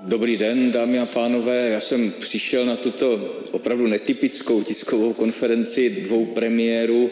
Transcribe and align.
Dobrý 0.00 0.36
den, 0.36 0.72
dámy 0.72 0.98
a 0.98 1.06
pánové. 1.06 1.68
Já 1.68 1.80
jsem 1.80 2.12
přišel 2.20 2.66
na 2.66 2.76
tuto 2.76 3.34
opravdu 3.50 3.86
netypickou 3.86 4.62
tiskovou 4.62 5.12
konferenci 5.12 5.90
dvou 5.90 6.26
premiérů, 6.26 7.10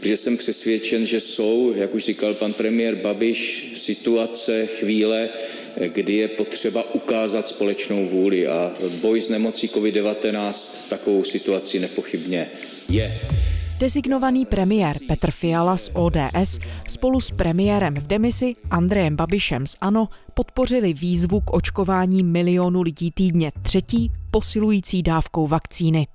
protože 0.00 0.16
jsem 0.16 0.36
přesvědčen, 0.36 1.06
že 1.06 1.20
jsou, 1.20 1.72
jak 1.76 1.94
už 1.94 2.04
říkal 2.04 2.34
pan 2.34 2.52
premiér 2.52 2.94
Babiš, 2.94 3.72
situace, 3.74 4.66
chvíle, 4.66 5.28
kdy 5.86 6.16
je 6.16 6.28
potřeba 6.28 6.94
ukázat 6.94 7.46
společnou 7.46 8.06
vůli 8.06 8.46
a 8.46 8.74
boj 9.00 9.20
s 9.20 9.28
nemocí 9.28 9.68
COVID-19 9.68 10.88
takovou 10.88 11.24
situaci 11.24 11.78
nepochybně 11.78 12.50
je. 12.88 13.20
Designovaný 13.78 14.46
premiér 14.46 14.96
Petr 15.08 15.30
Fiala 15.30 15.76
z 15.76 15.90
ODS 15.92 16.58
spolu 16.88 17.20
s 17.20 17.30
premiérem 17.30 17.94
v 17.94 18.06
demisi 18.06 18.54
Andrejem 18.70 19.16
Babišem 19.16 19.66
z 19.66 19.76
ANO 19.80 20.08
podpořili 20.34 20.92
výzvu 20.92 21.40
k 21.40 21.52
očkování 21.52 22.22
milionu 22.22 22.82
lidí 22.82 23.10
týdně 23.10 23.52
třetí 23.62 24.12
posilující 24.30 25.02
dávkou 25.02 25.46
vakcíny. 25.46 26.06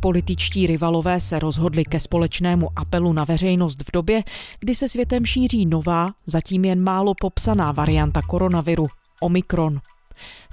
Političtí 0.00 0.66
rivalové 0.66 1.20
se 1.20 1.38
rozhodli 1.38 1.84
ke 1.84 2.00
společnému 2.00 2.68
apelu 2.76 3.12
na 3.12 3.24
veřejnost 3.24 3.82
v 3.82 3.92
době, 3.92 4.22
kdy 4.60 4.74
se 4.74 4.88
světem 4.88 5.26
šíří 5.26 5.66
nová, 5.66 6.06
zatím 6.26 6.64
jen 6.64 6.82
málo 6.82 7.14
popsaná 7.20 7.72
varianta 7.72 8.22
koronaviru 8.22 8.86
Omikron. 9.20 9.80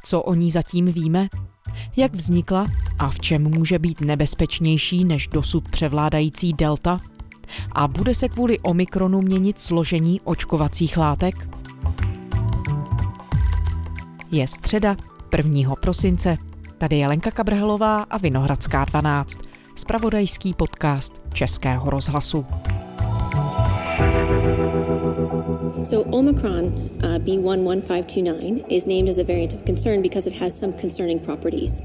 Co 0.03 0.21
o 0.21 0.33
ní 0.33 0.51
zatím 0.51 0.85
víme? 0.85 1.27
Jak 1.95 2.15
vznikla 2.15 2.67
a 2.99 3.09
v 3.09 3.19
čem 3.19 3.43
může 3.43 3.79
být 3.79 4.01
nebezpečnější 4.01 5.05
než 5.05 5.27
dosud 5.27 5.69
převládající 5.69 6.53
delta? 6.53 6.97
A 7.71 7.87
bude 7.87 8.13
se 8.15 8.29
kvůli 8.29 8.59
Omikronu 8.59 9.21
měnit 9.21 9.59
složení 9.59 10.21
očkovacích 10.21 10.97
látek? 10.97 11.47
Je 14.31 14.47
středa 14.47 14.95
1. 15.37 15.75
prosince. 15.75 16.37
Tady 16.77 16.97
je 16.97 17.07
Lenka 17.07 17.31
Kabrhelová 17.31 17.97
a 17.97 18.17
Vinohradská 18.17 18.85
12. 18.85 19.37
Spravodajský 19.75 20.53
podcast 20.53 21.21
Českého 21.33 21.89
rozhlasu. 21.89 22.45
So 25.85 26.03
Omicron 26.11 26.65
uh, 27.03 27.19
B11529 27.19 28.65
is 28.69 28.87
named 28.87 29.07
as 29.09 29.19
a 29.19 29.23
variant 29.23 29.53
of 29.53 29.65
concern 29.65 30.01
because 30.01 30.25
it 30.25 30.33
has 30.41 30.59
some 30.59 30.73
concerning 30.73 31.19
properties. 31.19 31.81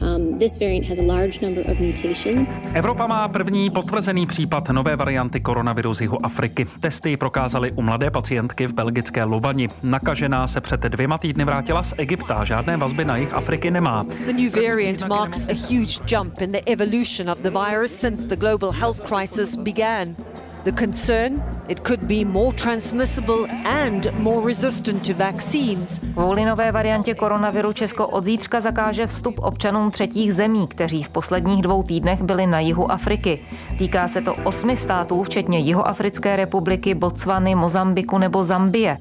Um, 0.00 0.38
this 0.38 0.56
variant 0.56 0.86
has 0.86 0.98
a 0.98 1.02
large 1.02 1.40
number 1.40 1.62
of 1.70 1.78
mutations. 1.80 2.60
Evropa 2.74 3.06
má 3.06 3.28
první 3.28 3.70
potvrzený 3.70 4.26
případ 4.26 4.68
nové 4.68 4.96
varianty 4.96 5.40
koronaviru 5.40 5.94
z 5.94 6.00
jihu 6.00 6.26
Afriky. 6.26 6.66
Testy 6.80 7.16
prokázaly 7.16 7.72
u 7.72 7.82
mladé 7.82 8.10
pacientky 8.10 8.66
v 8.66 8.72
belgické 8.72 9.24
Lovani. 9.24 9.68
Nakažená 9.82 10.46
se 10.46 10.60
před 10.60 10.80
dvěma 10.80 11.18
týdny 11.18 11.44
vrátila 11.44 11.82
z 11.82 11.94
Egypta, 11.96 12.44
žádné 12.44 12.76
vazby 12.76 13.04
na 13.04 13.16
jich 13.16 13.32
Afriky 13.32 13.70
nemá. 13.70 14.04
The 14.26 14.32
new 14.32 14.54
variant 14.54 15.08
marks 15.08 15.48
a 15.48 15.52
huge 15.52 16.00
jump 16.06 16.40
in 16.40 16.52
the 16.52 16.60
evolution 16.66 17.30
of 17.30 17.38
the 17.38 17.50
virus 17.50 18.00
since 18.00 18.26
the 18.28 18.36
global 18.36 18.70
health 18.70 19.00
crisis 19.00 19.56
began. 19.56 20.16
The 20.64 20.72
concern? 20.72 21.42
It 21.68 21.80
could 21.80 22.08
be 22.08 22.24
more 22.24 22.52
transmissible 22.52 23.46
and 23.64 24.12
more 24.18 24.48
resistant 24.48 25.06
to 25.06 25.14
vaccines. 25.14 25.98
Kvůli 25.98 26.44
nové 26.44 26.72
variantě 26.72 27.14
koronaviru 27.14 27.72
Česko 27.72 28.08
od 28.08 28.24
zítřka 28.24 28.60
zakáže 28.60 29.06
vstup 29.06 29.34
občanům 29.38 29.90
třetích 29.90 30.34
zemí, 30.34 30.66
kteří 30.68 31.02
v 31.02 31.08
posledních 31.08 31.62
dvou 31.62 31.82
týdnech 31.82 32.22
byli 32.22 32.46
na 32.46 32.60
jihu 32.60 32.92
Afriky. 32.92 33.38
Týká 33.78 34.08
se 34.08 34.20
to 34.20 34.34
osmi 34.34 34.76
států, 34.76 35.22
včetně 35.22 35.58
Jihoafrické 35.58 36.36
republiky, 36.36 36.94
Botswany, 36.94 37.54
Mozambiku 37.54 38.18
nebo 38.18 38.44
Zambie. 38.44 38.98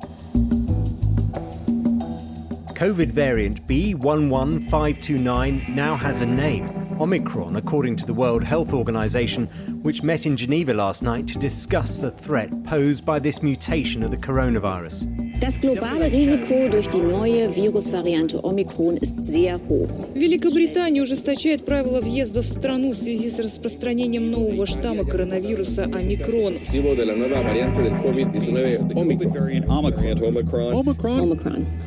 COVID 2.79 3.15
variant 3.15 3.59
B11529 3.59 5.75
now 5.75 5.97
has 5.97 6.21
a 6.21 6.25
name, 6.25 6.82
Omicron, 7.00 7.56
according 7.56 7.96
to 7.96 8.06
the 8.06 8.12
World 8.12 8.42
Health 8.42 8.72
Organization, 8.72 9.46
which 9.82 10.02
met 10.02 10.26
in 10.26 10.36
Geneva 10.36 10.74
last 10.74 11.02
night 11.02 11.26
to 11.28 11.38
discuss 11.38 12.00
the 12.00 12.10
threat 12.10 12.50
posed 12.64 13.06
by 13.06 13.18
this 13.18 13.42
mutation 13.42 14.02
of 14.02 14.10
the 14.10 14.16
coronavirus. 14.16 15.06
Das 15.40 15.56
globale 15.60 16.10
Risiko 16.10 16.68
durch 16.68 16.88
die 16.88 17.00
neue 17.00 17.48
Virusvariante 17.54 18.42
Omikron 18.42 18.96
ist 18.96 19.22
sehr 19.24 19.58
hoch. 19.68 19.88
Великобритания 20.14 21.00
ужесточает 21.02 21.64
правила 21.64 22.00
въезда 22.00 22.42
в 22.42 22.46
страну 22.46 22.90
в 22.92 22.96
связи 22.96 23.30
с 23.30 23.38
распространением 23.38 24.30
нового 24.30 24.66
штамма 24.66 25.04
коронавируса 25.04 25.84
омикрон. 25.84 26.54
de 26.54 27.04
la 27.04 27.14
nueva 27.14 27.42
variante 27.42 27.82
del 27.82 27.96
COVID-19 28.02 28.94
Omicron. 28.96 30.72
Omicron. 30.74 31.20
Omicron. 31.20 31.81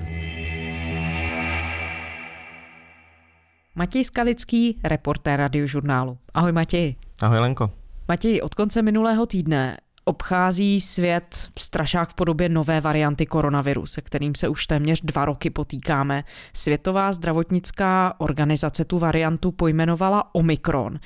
Matěj 3.78 4.04
Skalický, 4.04 4.78
reportér 4.84 5.41
radiožurnálu. 5.41 6.19
Ahoj 6.34 6.53
Matěj. 6.53 6.97
Ahoj 7.22 7.38
Lenko. 7.38 7.70
Matěj, 8.09 8.41
od 8.42 8.54
konce 8.54 8.82
minulého 8.82 9.26
týdne 9.26 9.76
obchází 10.04 10.81
svět 10.81 11.48
strašák 11.59 12.10
v 12.10 12.15
podobě 12.15 12.48
nové 12.48 12.81
varianty 12.81 13.26
koronaviru, 13.26 13.86
se 13.86 14.00
kterým 14.00 14.34
se 14.34 14.48
už 14.48 14.66
téměř 14.66 15.00
dva 15.00 15.25
roky 15.25 15.50
potýkáme. 15.50 16.25
Světová 16.53 17.12
zdravotnická 17.12 18.15
organizace 18.19 18.84
tu 18.84 18.98
variantu 18.98 19.53
pojmenovala 19.53 20.34
Omikron. 20.34 20.98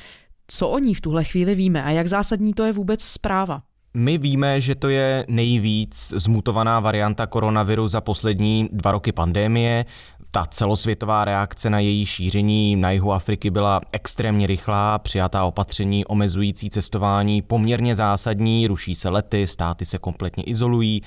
Co 0.46 0.68
o 0.68 0.78
ní 0.78 0.94
v 0.94 1.00
tuhle 1.00 1.24
chvíli 1.24 1.54
víme 1.54 1.84
a 1.84 1.90
jak 1.90 2.06
zásadní 2.06 2.54
to 2.54 2.64
je 2.64 2.72
vůbec 2.72 3.04
zpráva? 3.04 3.62
My 3.94 4.18
víme, 4.18 4.60
že 4.60 4.74
to 4.74 4.88
je 4.88 5.24
nejvíc 5.28 6.14
zmutovaná 6.16 6.80
varianta 6.80 7.26
koronaviru 7.26 7.88
za 7.88 8.00
poslední 8.00 8.68
dva 8.72 8.92
roky 8.92 9.12
pandémie 9.12 9.84
ta 10.30 10.46
celosvětová 10.46 11.24
reakce 11.24 11.70
na 11.70 11.78
její 11.78 12.06
šíření 12.06 12.76
na 12.76 12.90
jihu 12.90 13.12
Afriky 13.12 13.50
byla 13.50 13.80
extrémně 13.92 14.46
rychlá, 14.46 14.98
přijatá 14.98 15.44
opatření 15.44 16.04
omezující 16.04 16.70
cestování 16.70 17.42
poměrně 17.42 17.94
zásadní, 17.94 18.66
ruší 18.66 18.94
se 18.94 19.08
lety, 19.08 19.46
státy 19.46 19.86
se 19.86 19.98
kompletně 19.98 20.42
izolují. 20.42 21.02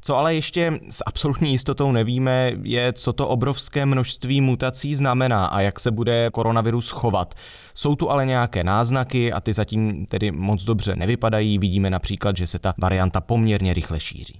Co 0.00 0.16
ale 0.16 0.34
ještě 0.34 0.78
s 0.90 1.02
absolutní 1.06 1.50
jistotou 1.50 1.92
nevíme, 1.92 2.52
je, 2.62 2.92
co 2.92 3.12
to 3.12 3.28
obrovské 3.28 3.86
množství 3.86 4.40
mutací 4.40 4.94
znamená 4.94 5.46
a 5.46 5.60
jak 5.60 5.80
se 5.80 5.90
bude 5.90 6.30
koronavirus 6.32 6.90
chovat. 6.90 7.34
Jsou 7.74 7.96
tu 7.96 8.10
ale 8.10 8.26
nějaké 8.26 8.64
náznaky 8.64 9.32
a 9.32 9.40
ty 9.40 9.54
zatím 9.54 10.06
tedy 10.06 10.30
moc 10.30 10.64
dobře 10.64 10.96
nevypadají. 10.96 11.58
Vidíme 11.58 11.90
například, 11.90 12.36
že 12.36 12.46
se 12.46 12.58
ta 12.58 12.74
varianta 12.78 13.20
poměrně 13.20 13.74
rychle 13.74 14.00
šíří. 14.00 14.37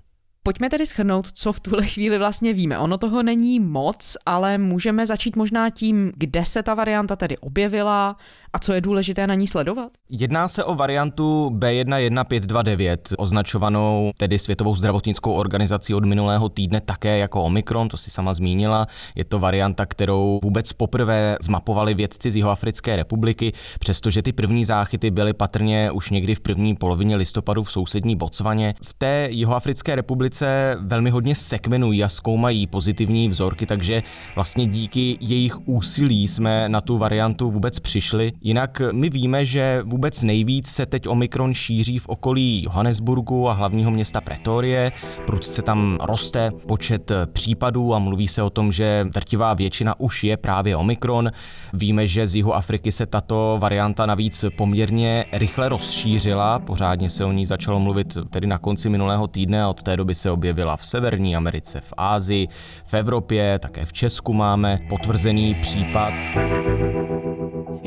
Pojďme 0.49 0.71
tedy 0.71 0.87
schrnout, 0.87 1.33
co 1.33 1.53
v 1.53 1.61
tuhle 1.61 1.87
chvíli 1.87 2.19
vlastně 2.19 2.53
víme. 2.53 2.79
Ono 2.79 2.99
toho 2.99 3.23
není 3.23 3.61
moc, 3.61 4.17
ale 4.27 4.59
můžeme 4.59 5.07
začít 5.07 5.37
možná 5.37 5.71
tím, 5.71 6.13
kde 6.17 6.45
se 6.45 6.63
ta 6.63 6.75
varianta 6.75 7.17
tedy 7.17 7.39
objevila 7.39 8.17
a 8.53 8.59
co 8.59 8.73
je 8.73 8.81
důležité 8.81 9.27
na 9.27 9.35
ní 9.35 9.47
sledovat? 9.47 9.93
Jedná 10.11 10.49
se 10.49 10.65
o 10.65 10.75
variantu 10.75 11.51
B11529, 11.59 12.99
označovanou 13.19 14.11
tedy 14.19 14.39
Světovou 14.39 14.77
zdravotnickou 14.77 15.33
organizací 15.33 15.95
od 15.95 16.05
minulého 16.05 16.49
týdne 16.49 16.81
také 16.81 17.19
jako 17.19 17.45
Omikron, 17.45 17.89
to 17.89 17.97
si 17.97 18.11
sama 18.11 18.35
zmínila. 18.35 18.87
Je 19.15 19.25
to 19.25 19.39
varianta, 19.39 19.87
kterou 19.87 20.41
vůbec 20.43 20.73
poprvé 20.73 21.37
zmapovali 21.43 21.95
vědci 21.95 22.31
z 22.31 22.37
Jihoafrické 22.37 22.97
republiky, 22.97 23.53
přestože 23.81 24.23
ty 24.23 24.33
první 24.33 24.65
záchyty 24.65 25.11
byly 25.11 25.33
patrně 25.33 25.91
už 25.91 26.11
někdy 26.11 26.35
v 26.35 26.41
první 26.41 26.77
polovině 26.77 27.17
listopadu 27.17 27.63
v 27.63 27.73
sousední 27.73 28.17
Botswaně. 28.17 28.75
V 28.85 28.95
té 28.95 29.29
Jihoafrické 29.31 29.97
republice 29.97 30.38
velmi 30.81 31.11
hodně 31.11 31.35
sekvenují 31.35 32.05
a 32.05 32.09
zkoumají 32.09 32.67
pozitivní 32.67 33.29
vzorky, 33.29 33.67
takže 33.67 34.03
vlastně 34.35 34.67
díky 34.67 35.19
jejich 35.21 35.69
úsilí 35.69 36.29
jsme 36.29 36.69
na 36.69 36.81
tu 36.81 36.99
variantu 36.99 37.51
vůbec 37.51 37.79
přišli. 37.79 38.33
Jinak 38.43 38.83
my 38.93 39.11
víme, 39.11 39.47
že 39.47 39.83
vůbec 39.85 40.23
nejvíc 40.23 40.67
se 40.67 40.87
teď 40.87 41.09
Omikron 41.09 41.55
šíří 41.55 41.99
v 41.99 42.09
okolí 42.09 42.63
Johannesburgu 42.63 43.49
a 43.49 43.53
hlavního 43.53 43.91
města 43.91 44.21
Pretorie. 44.21 44.93
Prudce 45.27 45.63
tam 45.63 45.99
roste 46.03 46.51
počet 46.67 47.13
případů 47.33 47.95
a 47.95 47.99
mluví 47.99 48.29
se 48.29 48.43
o 48.43 48.51
tom, 48.51 48.73
že 48.73 49.07
drtivá 49.13 49.55
většina 49.55 50.01
už 50.01 50.25
je 50.25 50.37
právě 50.37 50.77
Omikron. 50.77 51.31
Víme, 51.73 52.07
že 52.07 52.27
z 52.27 52.37
jihu 52.37 52.55
Afriky 52.55 52.93
se 52.93 53.07
tato 53.07 53.57
varianta 53.61 54.07
navíc 54.07 54.45
poměrně 54.57 55.25
rychle 55.33 55.69
rozšířila. 55.69 56.59
Pořádně 56.59 57.11
se 57.11 57.25
o 57.25 57.33
ní 57.33 57.47
začalo 57.47 57.81
mluvit 57.81 58.19
tedy 58.31 58.47
na 58.47 58.59
konci 58.59 58.89
minulého 58.89 59.27
týdne 59.27 59.63
a 59.63 59.69
od 59.69 59.83
té 59.83 59.97
doby 59.97 60.15
se 60.15 60.28
objevila 60.31 60.77
v 60.77 60.87
Severní 60.87 61.37
Americe, 61.37 61.81
v 61.81 61.93
Ázii, 61.97 62.49
v 62.85 62.95
Evropě, 62.95 63.59
také 63.59 63.87
v 63.87 63.93
Česku 63.93 64.33
máme 64.33 64.79
potvrzený 64.89 65.55
případ. 65.55 66.13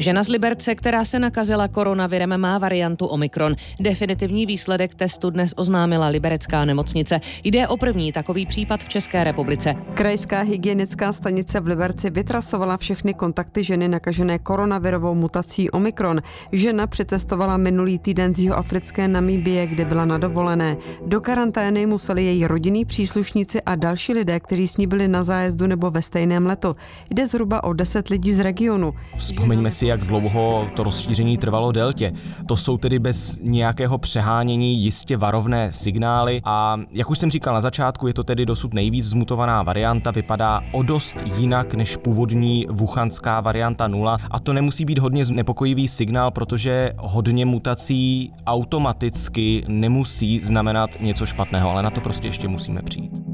Žena 0.01 0.23
z 0.23 0.27
Liberce, 0.27 0.75
která 0.75 1.05
se 1.05 1.19
nakazila 1.19 1.67
koronavirem, 1.67 2.37
má 2.37 2.57
variantu 2.57 3.05
Omikron. 3.05 3.55
Definitivní 3.79 4.45
výsledek 4.45 4.95
testu 4.95 5.29
dnes 5.29 5.53
oznámila 5.57 6.07
liberecká 6.07 6.65
nemocnice. 6.65 7.21
Jde 7.43 7.67
o 7.67 7.77
první 7.77 8.11
takový 8.11 8.45
případ 8.45 8.79
v 8.83 8.89
České 8.89 9.23
republice. 9.23 9.75
Krajská 9.93 10.41
hygienická 10.41 11.13
stanice 11.13 11.59
v 11.59 11.67
Liberci 11.67 12.09
vytrasovala 12.09 12.77
všechny 12.77 13.13
kontakty 13.13 13.63
ženy 13.63 13.87
nakažené 13.87 14.39
koronavirovou 14.39 15.15
mutací 15.15 15.69
Omikron. 15.69 16.21
Žena 16.51 16.87
přecestovala 16.87 17.57
minulý 17.57 17.99
týden 17.99 18.35
z 18.35 18.39
jihoafrické 18.39 19.07
Namíbie, 19.07 19.67
kde 19.67 19.85
byla 19.85 20.05
na 20.05 20.17
dovolené. 20.17 20.77
Do 21.05 21.21
karantény 21.21 21.85
museli 21.85 22.25
její 22.25 22.47
rodinní 22.47 22.85
příslušníci 22.85 23.61
a 23.61 23.75
další 23.75 24.13
lidé, 24.13 24.39
kteří 24.39 24.67
s 24.67 24.77
ní 24.77 24.87
byli 24.87 25.07
na 25.07 25.23
zájezdu 25.23 25.67
nebo 25.67 25.91
ve 25.91 26.01
stejném 26.01 26.45
letu. 26.45 26.75
Jde 27.09 27.27
zhruba 27.27 27.63
o 27.63 27.73
10 27.73 28.07
lidí 28.07 28.31
z 28.31 28.39
regionu. 28.39 28.93
Vzpomeňme 29.15 29.71
si, 29.71 29.90
jak 29.91 30.05
dlouho 30.05 30.67
to 30.75 30.83
rozšíření 30.83 31.37
trvalo 31.37 31.71
deltě. 31.71 32.13
To 32.47 32.57
jsou 32.57 32.77
tedy 32.77 32.99
bez 32.99 33.39
nějakého 33.43 33.97
přehánění 33.97 34.83
jistě 34.83 35.17
varovné 35.17 35.71
signály 35.71 36.41
a 36.45 36.77
jak 36.91 37.09
už 37.09 37.19
jsem 37.19 37.31
říkal 37.31 37.53
na 37.53 37.61
začátku, 37.61 38.07
je 38.07 38.13
to 38.13 38.23
tedy 38.23 38.45
dosud 38.45 38.73
nejvíc 38.73 39.05
zmutovaná 39.05 39.63
varianta, 39.63 40.11
vypadá 40.11 40.61
o 40.71 40.83
dost 40.83 41.15
jinak 41.37 41.73
než 41.73 41.97
původní 41.97 42.65
wuchanská 42.69 43.41
varianta 43.41 43.87
0 43.87 44.17
a 44.31 44.39
to 44.39 44.53
nemusí 44.53 44.85
být 44.85 44.99
hodně 44.99 45.25
znepokojivý 45.25 45.87
signál, 45.87 46.31
protože 46.31 46.91
hodně 46.97 47.45
mutací 47.45 48.33
automaticky 48.47 49.63
nemusí 49.67 50.39
znamenat 50.39 50.89
něco 51.01 51.25
špatného, 51.25 51.69
ale 51.69 51.83
na 51.83 51.89
to 51.89 52.01
prostě 52.01 52.27
ještě 52.27 52.47
musíme 52.47 52.81
přijít. 52.81 53.30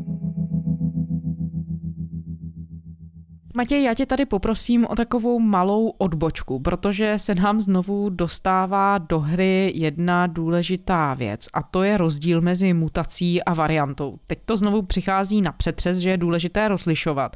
Matěj, 3.58 3.84
já 3.84 3.94
tě 3.94 4.06
tady 4.06 4.26
poprosím 4.26 4.86
o 4.86 4.96
takovou 4.96 5.40
malou 5.40 5.90
odbočku, 5.90 6.60
protože 6.60 7.20
se 7.20 7.36
nám 7.36 7.62
znovu 7.62 8.10
dostává 8.10 8.98
do 8.98 9.20
hry 9.20 9.72
jedna 9.76 10.28
důležitá 10.28 11.14
věc 11.14 11.48
a 11.54 11.64
to 11.64 11.84
je 11.84 11.98
rozdíl 11.98 12.42
mezi 12.42 12.74
mutací 12.74 13.44
a 13.44 13.54
variantou. 13.54 14.20
Teď 14.28 14.40
to 14.46 14.58
znovu 14.58 14.82
přichází 14.82 15.42
na 15.42 15.52
přetřes, 15.52 15.98
že 15.98 16.10
je 16.10 16.18
důležité 16.18 16.68
rozlišovat. 16.68 17.36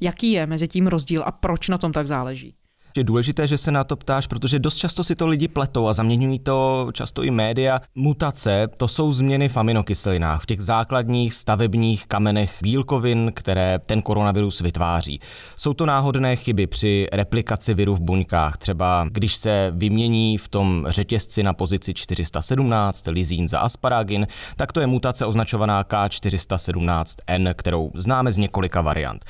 Jaký 0.00 0.32
je 0.32 0.46
mezi 0.46 0.68
tím 0.68 0.86
rozdíl 0.86 1.22
a 1.26 1.32
proč 1.32 1.68
na 1.68 1.78
tom 1.78 1.92
tak 1.92 2.06
záleží? 2.06 2.54
Je 2.98 3.04
důležité, 3.04 3.46
že 3.46 3.58
se 3.58 3.72
na 3.72 3.84
to 3.84 3.96
ptáš, 3.96 4.26
protože 4.26 4.58
dost 4.58 4.76
často 4.76 5.04
si 5.04 5.16
to 5.16 5.26
lidi 5.26 5.48
pletou 5.48 5.86
a 5.86 5.92
zaměňují 5.92 6.38
to 6.38 6.88
často 6.92 7.22
i 7.22 7.30
média. 7.30 7.80
Mutace, 7.94 8.68
to 8.76 8.88
jsou 8.88 9.12
změny 9.12 9.48
v 9.48 9.56
aminokyselinách, 9.56 10.42
v 10.42 10.46
těch 10.46 10.60
základních 10.60 11.34
stavebních 11.34 12.06
kamenech 12.06 12.54
bílkovin, 12.62 13.32
které 13.34 13.78
ten 13.86 14.02
koronavirus 14.02 14.60
vytváří. 14.60 15.20
Jsou 15.56 15.74
to 15.74 15.86
náhodné 15.86 16.36
chyby 16.36 16.66
při 16.66 17.06
replikaci 17.12 17.74
viru 17.74 17.94
v 17.94 18.00
buňkách, 18.00 18.56
třeba 18.56 19.06
když 19.10 19.36
se 19.36 19.72
vymění 19.74 20.38
v 20.38 20.48
tom 20.48 20.86
řetězci 20.88 21.42
na 21.42 21.52
pozici 21.52 21.94
417 21.94 23.06
lizín 23.06 23.48
za 23.48 23.58
asparagin, 23.58 24.26
tak 24.56 24.72
to 24.72 24.80
je 24.80 24.86
mutace 24.86 25.26
označovaná 25.26 25.84
K417N, 25.84 27.54
kterou 27.54 27.90
známe 27.94 28.32
z 28.32 28.38
několika 28.38 28.80
variant. 28.80 29.24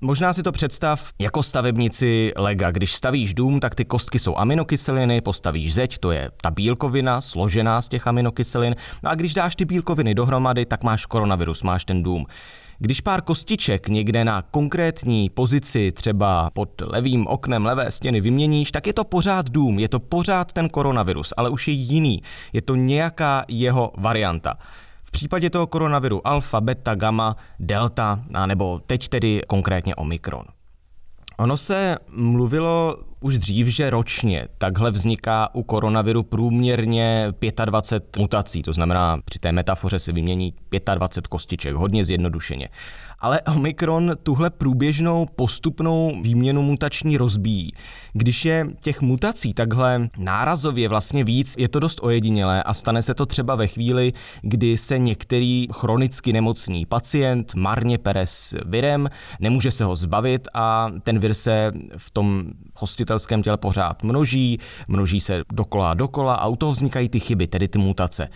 Možná 0.00 0.32
si 0.32 0.42
to 0.42 0.52
představ 0.52 1.10
jako 1.18 1.42
stavebnici 1.42 2.32
lega. 2.36 2.70
Když 2.70 2.94
stavíš 2.94 3.34
dům, 3.34 3.60
tak 3.60 3.74
ty 3.74 3.84
kostky 3.84 4.18
jsou 4.18 4.36
aminokyseliny, 4.36 5.20
postavíš 5.20 5.74
zeď, 5.74 5.98
to 5.98 6.10
je 6.10 6.30
ta 6.42 6.50
bílkovina 6.50 7.20
složená 7.20 7.82
z 7.82 7.88
těch 7.88 8.06
aminokyselin. 8.06 8.76
No 9.02 9.10
a 9.10 9.14
když 9.14 9.34
dáš 9.34 9.56
ty 9.56 9.64
bílkoviny 9.64 10.14
dohromady, 10.14 10.66
tak 10.66 10.84
máš 10.84 11.06
koronavirus, 11.06 11.62
máš 11.62 11.84
ten 11.84 12.02
dům. 12.02 12.26
Když 12.78 13.00
pár 13.00 13.22
kostiček 13.22 13.88
někde 13.88 14.24
na 14.24 14.42
konkrétní 14.42 15.30
pozici, 15.30 15.92
třeba 15.92 16.50
pod 16.50 16.68
levým 16.80 17.26
oknem 17.26 17.66
levé 17.66 17.90
stěny 17.90 18.20
vyměníš, 18.20 18.72
tak 18.72 18.86
je 18.86 18.92
to 18.92 19.04
pořád 19.04 19.50
dům, 19.50 19.78
je 19.78 19.88
to 19.88 20.00
pořád 20.00 20.52
ten 20.52 20.68
koronavirus, 20.68 21.34
ale 21.36 21.50
už 21.50 21.68
je 21.68 21.74
jiný. 21.74 22.22
Je 22.52 22.62
to 22.62 22.74
nějaká 22.74 23.44
jeho 23.48 23.92
varianta 23.98 24.54
případě 25.16 25.50
toho 25.50 25.66
koronaviru 25.66 26.26
alfa, 26.26 26.60
beta, 26.60 26.94
gamma, 26.94 27.36
delta, 27.58 28.20
a 28.34 28.46
nebo 28.46 28.80
teď 28.86 29.08
tedy 29.08 29.40
konkrétně 29.46 29.94
omikron. 29.94 30.44
Ono 31.38 31.56
se 31.56 31.96
mluvilo 32.16 32.96
už 33.20 33.38
dřív, 33.38 33.66
že 33.66 33.90
ročně 33.90 34.48
takhle 34.58 34.90
vzniká 34.90 35.54
u 35.54 35.62
koronaviru 35.62 36.22
průměrně 36.22 37.32
25 37.64 38.16
mutací, 38.16 38.62
to 38.62 38.72
znamená 38.72 39.18
při 39.24 39.38
té 39.38 39.52
metafoře 39.52 39.98
se 39.98 40.12
vymění 40.12 40.54
25 40.94 41.26
kostiček, 41.26 41.74
hodně 41.74 42.04
zjednodušeně. 42.04 42.68
Ale 43.18 43.40
Omikron 43.42 44.12
tuhle 44.22 44.50
průběžnou 44.50 45.26
postupnou 45.36 46.22
výměnu 46.22 46.62
mutační 46.62 47.16
rozbíjí. 47.16 47.72
Když 48.12 48.44
je 48.44 48.66
těch 48.80 49.00
mutací 49.00 49.54
takhle 49.54 50.08
nárazově 50.18 50.88
vlastně 50.88 51.24
víc, 51.24 51.54
je 51.58 51.68
to 51.68 51.80
dost 51.80 51.98
ojedinělé 52.02 52.62
a 52.62 52.74
stane 52.74 53.02
se 53.02 53.14
to 53.14 53.26
třeba 53.26 53.54
ve 53.54 53.66
chvíli, 53.66 54.12
kdy 54.42 54.76
se 54.78 54.98
některý 54.98 55.66
chronicky 55.72 56.32
nemocný 56.32 56.86
pacient 56.86 57.54
marně 57.54 57.98
pere 57.98 58.26
s 58.26 58.56
virem, 58.66 59.08
nemůže 59.40 59.70
se 59.70 59.84
ho 59.84 59.96
zbavit 59.96 60.48
a 60.54 60.90
ten 61.02 61.18
vir 61.18 61.34
se 61.34 61.72
v 61.96 62.10
tom 62.10 62.44
hostitelském 62.74 63.42
těle 63.42 63.56
pořád 63.56 64.02
množí, 64.02 64.58
množí 64.88 65.20
se 65.20 65.42
dokola 65.52 65.90
a 65.90 65.94
dokola 65.94 66.34
a 66.34 66.46
u 66.46 66.56
toho 66.56 66.72
vznikají 66.72 67.08
ty 67.08 67.20
chyby, 67.20 67.46
tedy 67.46 67.68
ty 67.68 67.78
mutace. 67.78 68.28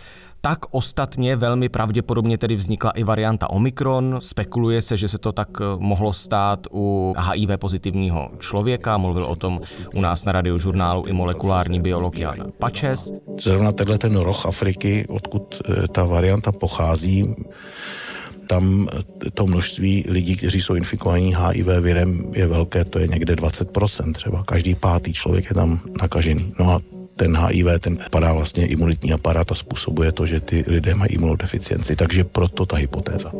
Tak 0.43 0.59
ostatně 0.71 1.35
velmi 1.35 1.69
pravděpodobně 1.69 2.37
tedy 2.37 2.55
vznikla 2.55 2.91
i 2.91 3.03
varianta 3.03 3.49
Omikron. 3.49 4.19
Spekuluje 4.21 4.81
se, 4.81 4.97
že 4.97 5.07
se 5.07 5.17
to 5.17 5.31
tak 5.31 5.49
eh, 5.61 5.63
mohlo 5.77 6.13
stát 6.13 6.67
u 6.71 7.13
HIV 7.31 7.49
pozitivního 7.57 8.31
člověka. 8.39 8.97
Mluvil 8.97 9.23
o 9.23 9.35
tom 9.35 9.61
u 9.95 10.01
nás 10.01 10.25
na 10.25 10.31
radiožurnálu 10.31 11.05
i 11.05 11.13
molekulární 11.13 11.81
biolog 11.81 12.17
Jan 12.17 12.51
Pačes. 12.59 13.11
Zrovna 13.39 13.71
tenhle 13.71 13.97
ten 13.97 14.15
roh 14.15 14.45
Afriky, 14.45 15.05
odkud 15.09 15.61
eh, 15.65 15.87
ta 15.87 16.03
varianta 16.03 16.51
pochází, 16.51 17.35
tam 18.47 18.87
to 19.33 19.47
množství 19.47 20.05
lidí, 20.09 20.35
kteří 20.35 20.61
jsou 20.61 20.73
infikovaní 20.75 21.35
HIV 21.35 21.67
virem 21.67 22.31
je 22.33 22.47
velké, 22.47 22.85
to 22.85 22.99
je 22.99 23.07
někde 23.07 23.33
20%, 23.33 24.13
třeba 24.13 24.43
každý 24.43 24.75
pátý 24.75 25.13
člověk 25.13 25.45
je 25.49 25.55
tam 25.55 25.79
nakažený. 26.01 26.53
No 26.59 26.71
a 26.71 26.81
ten 27.21 27.37
HIV, 27.37 27.67
ten 27.79 27.97
padá 28.11 28.33
vlastně 28.33 28.65
imunitní 28.65 29.13
aparát 29.13 29.51
a 29.51 29.55
způsobuje 29.55 30.11
to, 30.11 30.25
že 30.25 30.39
ty 30.39 30.63
lidé 30.67 30.95
mají 30.95 31.11
imunodeficienci. 31.11 31.95
Takže 31.95 32.23
proto 32.23 32.65
ta 32.65 32.75
hypotéza. 32.75 33.31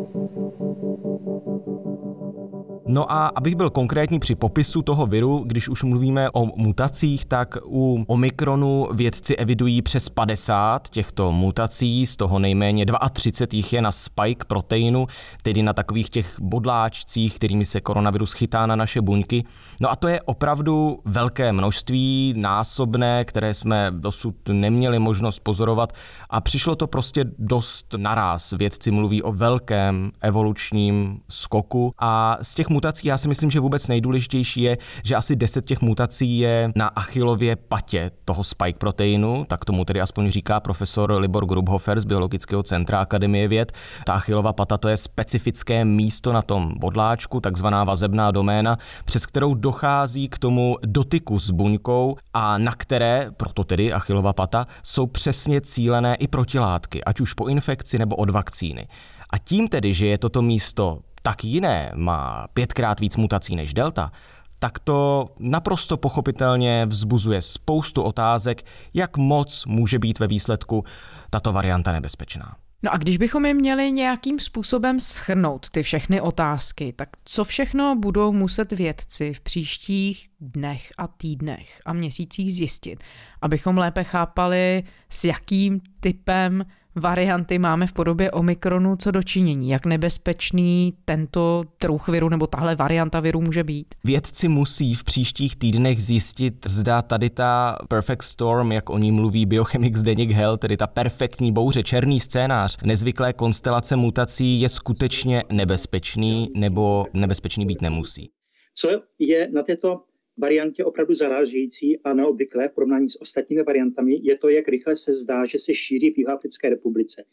No 2.94 3.12
a 3.12 3.28
abych 3.28 3.56
byl 3.56 3.70
konkrétní 3.70 4.20
při 4.20 4.36
popisu 4.36 4.82
toho 4.82 5.06
viru, 5.06 5.44
když 5.48 5.70
už 5.70 5.84
mluvíme 5.84 6.30
o 6.34 6.46
mutacích, 6.56 7.26
tak 7.26 7.58
u 7.66 8.04
Omikronu 8.08 8.88
vědci 8.94 9.36
evidují 9.36 9.82
přes 9.82 10.10
50 10.10 10.90
těchto 10.90 11.32
mutací, 11.32 12.06
z 12.06 12.16
toho 12.16 12.40
nejméně 12.40 12.86
32 13.14 13.58
jich 13.58 13.74
je 13.74 13.82
na 13.82 13.92
spike 13.92 14.46
proteinu, 14.48 15.08
tedy 15.44 15.64
na 15.64 15.74
takových 15.74 16.10
těch 16.10 16.40
bodláčcích, 16.40 17.36
kterými 17.36 17.66
se 17.66 17.82
koronavirus 17.82 18.34
chytá 18.34 18.66
na 18.66 18.76
naše 18.76 19.02
buňky. 19.02 19.44
No 19.82 19.92
a 19.92 19.96
to 19.96 20.08
je 20.08 20.22
opravdu 20.22 21.00
velké 21.06 21.54
množství, 21.54 22.34
násobné, 22.38 23.26
které 23.26 23.54
jsme 23.54 23.92
dosud 23.96 24.36
neměli 24.50 25.00
možnost 25.00 25.40
pozorovat 25.40 25.94
a 26.30 26.42
přišlo 26.42 26.76
to 26.76 26.88
prostě 26.88 27.26
dost 27.40 27.96
naraz. 27.98 28.54
Vědci 28.58 28.92
mluví 28.92 29.24
o 29.24 29.32
velkém 29.32 30.12
evolučním 30.22 31.20
skoku 31.30 31.94
a 32.00 32.38
z 32.42 32.56
těch 32.56 32.70
mutací 32.70 32.81
já 33.04 33.18
si 33.18 33.28
myslím, 33.28 33.52
že 33.52 33.60
vůbec 33.60 33.88
nejdůležitější 33.88 34.62
je, 34.62 34.78
že 35.04 35.16
asi 35.16 35.36
10 35.36 35.66
těch 35.66 35.82
mutací 35.82 36.40
je 36.40 36.72
na 36.76 36.88
achilově 36.88 37.56
patě 37.56 38.12
toho 38.26 38.44
spike 38.44 38.80
proteinu, 38.80 39.46
tak 39.48 39.66
tomu 39.66 39.86
tedy 39.86 40.02
aspoň 40.02 40.32
říká 40.32 40.60
profesor 40.60 41.12
Libor 41.12 41.46
Grubhofer 41.46 42.00
z 42.00 42.06
Biologického 42.06 42.64
centra 42.64 43.00
Akademie 43.00 43.48
věd. 43.48 43.72
Ta 44.06 44.14
achilova 44.14 44.54
pata 44.54 44.78
to 44.78 44.88
je 44.88 44.98
specifické 44.98 45.86
místo 45.86 46.34
na 46.34 46.42
tom 46.42 46.74
bodláčku, 46.80 47.40
takzvaná 47.40 47.84
vazebná 47.84 48.32
doména, 48.32 48.78
přes 49.06 49.26
kterou 49.26 49.54
dochází 49.54 50.30
k 50.30 50.38
tomu 50.38 50.76
dotyku 50.86 51.40
s 51.40 51.52
buňkou 51.52 52.16
a 52.34 52.58
na 52.58 52.72
které, 52.72 53.30
proto 53.38 53.64
tedy 53.64 53.94
achilova 53.94 54.34
pata, 54.34 54.68
jsou 54.84 55.08
přesně 55.08 55.62
cílené 55.62 56.16
i 56.16 56.28
protilátky, 56.28 57.04
ať 57.04 57.22
už 57.22 57.34
po 57.34 57.48
infekci 57.48 58.00
nebo 58.00 58.16
od 58.16 58.30
vakcíny. 58.30 58.88
A 59.30 59.38
tím 59.38 59.68
tedy, 59.68 59.94
že 59.94 60.08
je 60.08 60.18
toto 60.18 60.42
místo 60.42 61.00
tak 61.22 61.44
jiné, 61.44 61.92
má 61.96 62.48
pětkrát 62.54 63.00
víc 63.00 63.16
mutací 63.16 63.56
než 63.56 63.74
delta, 63.74 64.12
tak 64.60 64.80
to 64.80 65.30
naprosto 65.40 65.98
pochopitelně 65.98 66.86
vzbuzuje 66.86 67.42
spoustu 67.42 68.02
otázek, 68.02 68.66
jak 68.94 69.18
moc 69.18 69.66
může 69.66 70.00
být 70.00 70.20
ve 70.20 70.28
výsledku 70.28 70.84
tato 71.30 71.54
varianta 71.54 71.92
nebezpečná. 71.92 72.56
No 72.84 72.94
a 72.94 72.98
když 72.98 73.18
bychom 73.18 73.46
je 73.46 73.54
měli 73.54 73.92
nějakým 73.92 74.40
způsobem 74.40 75.00
schrnout, 75.00 75.70
ty 75.70 75.84
všechny 75.84 76.22
otázky, 76.22 76.94
tak 76.94 77.10
co 77.26 77.44
všechno 77.44 77.96
budou 77.96 78.34
muset 78.34 78.72
vědci 78.72 79.34
v 79.34 79.42
příštích 79.42 80.28
dnech 80.40 80.90
a 80.98 81.08
týdnech 81.08 81.80
a 81.86 81.94
měsících 81.94 82.54
zjistit, 82.54 83.04
abychom 83.42 83.78
lépe 83.78 84.04
chápali, 84.04 84.84
s 85.10 85.24
jakým 85.24 85.80
typem 86.00 86.66
varianty 86.96 87.60
máme 87.60 87.88
v 87.88 87.94
podobě 87.94 88.32
Omikronu 88.32 88.96
co 88.96 89.12
dočinění? 89.12 89.70
Jak 89.70 89.86
nebezpečný 89.86 90.94
tento 91.06 91.64
druh 91.82 92.08
viru 92.08 92.30
nebo 92.30 92.48
tahle 92.48 92.76
varianta 92.76 93.20
viru 93.20 93.42
může 93.42 93.64
být? 93.64 93.96
Vědci 94.04 94.48
musí 94.48 94.96
v 94.96 95.04
příštích 95.04 95.56
týdnech 95.56 96.04
zjistit, 96.04 96.66
zda 96.66 97.02
tady 97.02 97.30
ta 97.30 97.78
perfect 97.88 98.24
storm, 98.24 98.72
jak 98.72 98.90
o 98.90 98.98
ní 98.98 99.12
mluví 99.12 99.46
biochemik 99.46 99.98
Zdeněk 99.98 100.32
Hell, 100.32 100.58
tedy 100.58 100.78
ta 100.78 100.88
perfektní 100.88 101.52
bouře, 101.52 101.84
černý 101.84 102.20
scénář, 102.20 102.78
nezvyklé 102.84 103.34
konstelace 103.34 103.96
mutací 103.96 104.62
je 104.62 104.70
skutečně 104.70 105.44
nebezpečný 105.52 106.52
nebo 106.56 107.06
nebezpečný 107.14 107.66
být 107.66 107.82
nemusí. 107.82 108.30
Co 108.76 108.90
je 109.20 109.50
na 109.52 109.64
této 109.64 110.04
variantě 110.38 110.86
opravdu 110.86 111.14
zarážející 111.14 112.00
a 112.00 112.14
neobvyklé 112.14 112.68
v 112.68 112.72
porovnání 112.72 113.10
s 113.10 113.22
ostatními 113.22 113.64
variantami 113.64 114.20
je 114.24 114.38
to, 114.38 114.50
jak 114.50 114.68
rychle 114.68 114.96
se 114.96 115.14
zdá, 115.14 115.46
že 115.46 115.60
se 115.60 115.74
šíří 115.74 116.12
v 116.12 116.18
Jihoafrické 116.18 116.70
republice. 116.70 117.24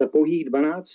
Za 0.00 0.08
pouhých 0.08 0.44
12, 0.44 0.94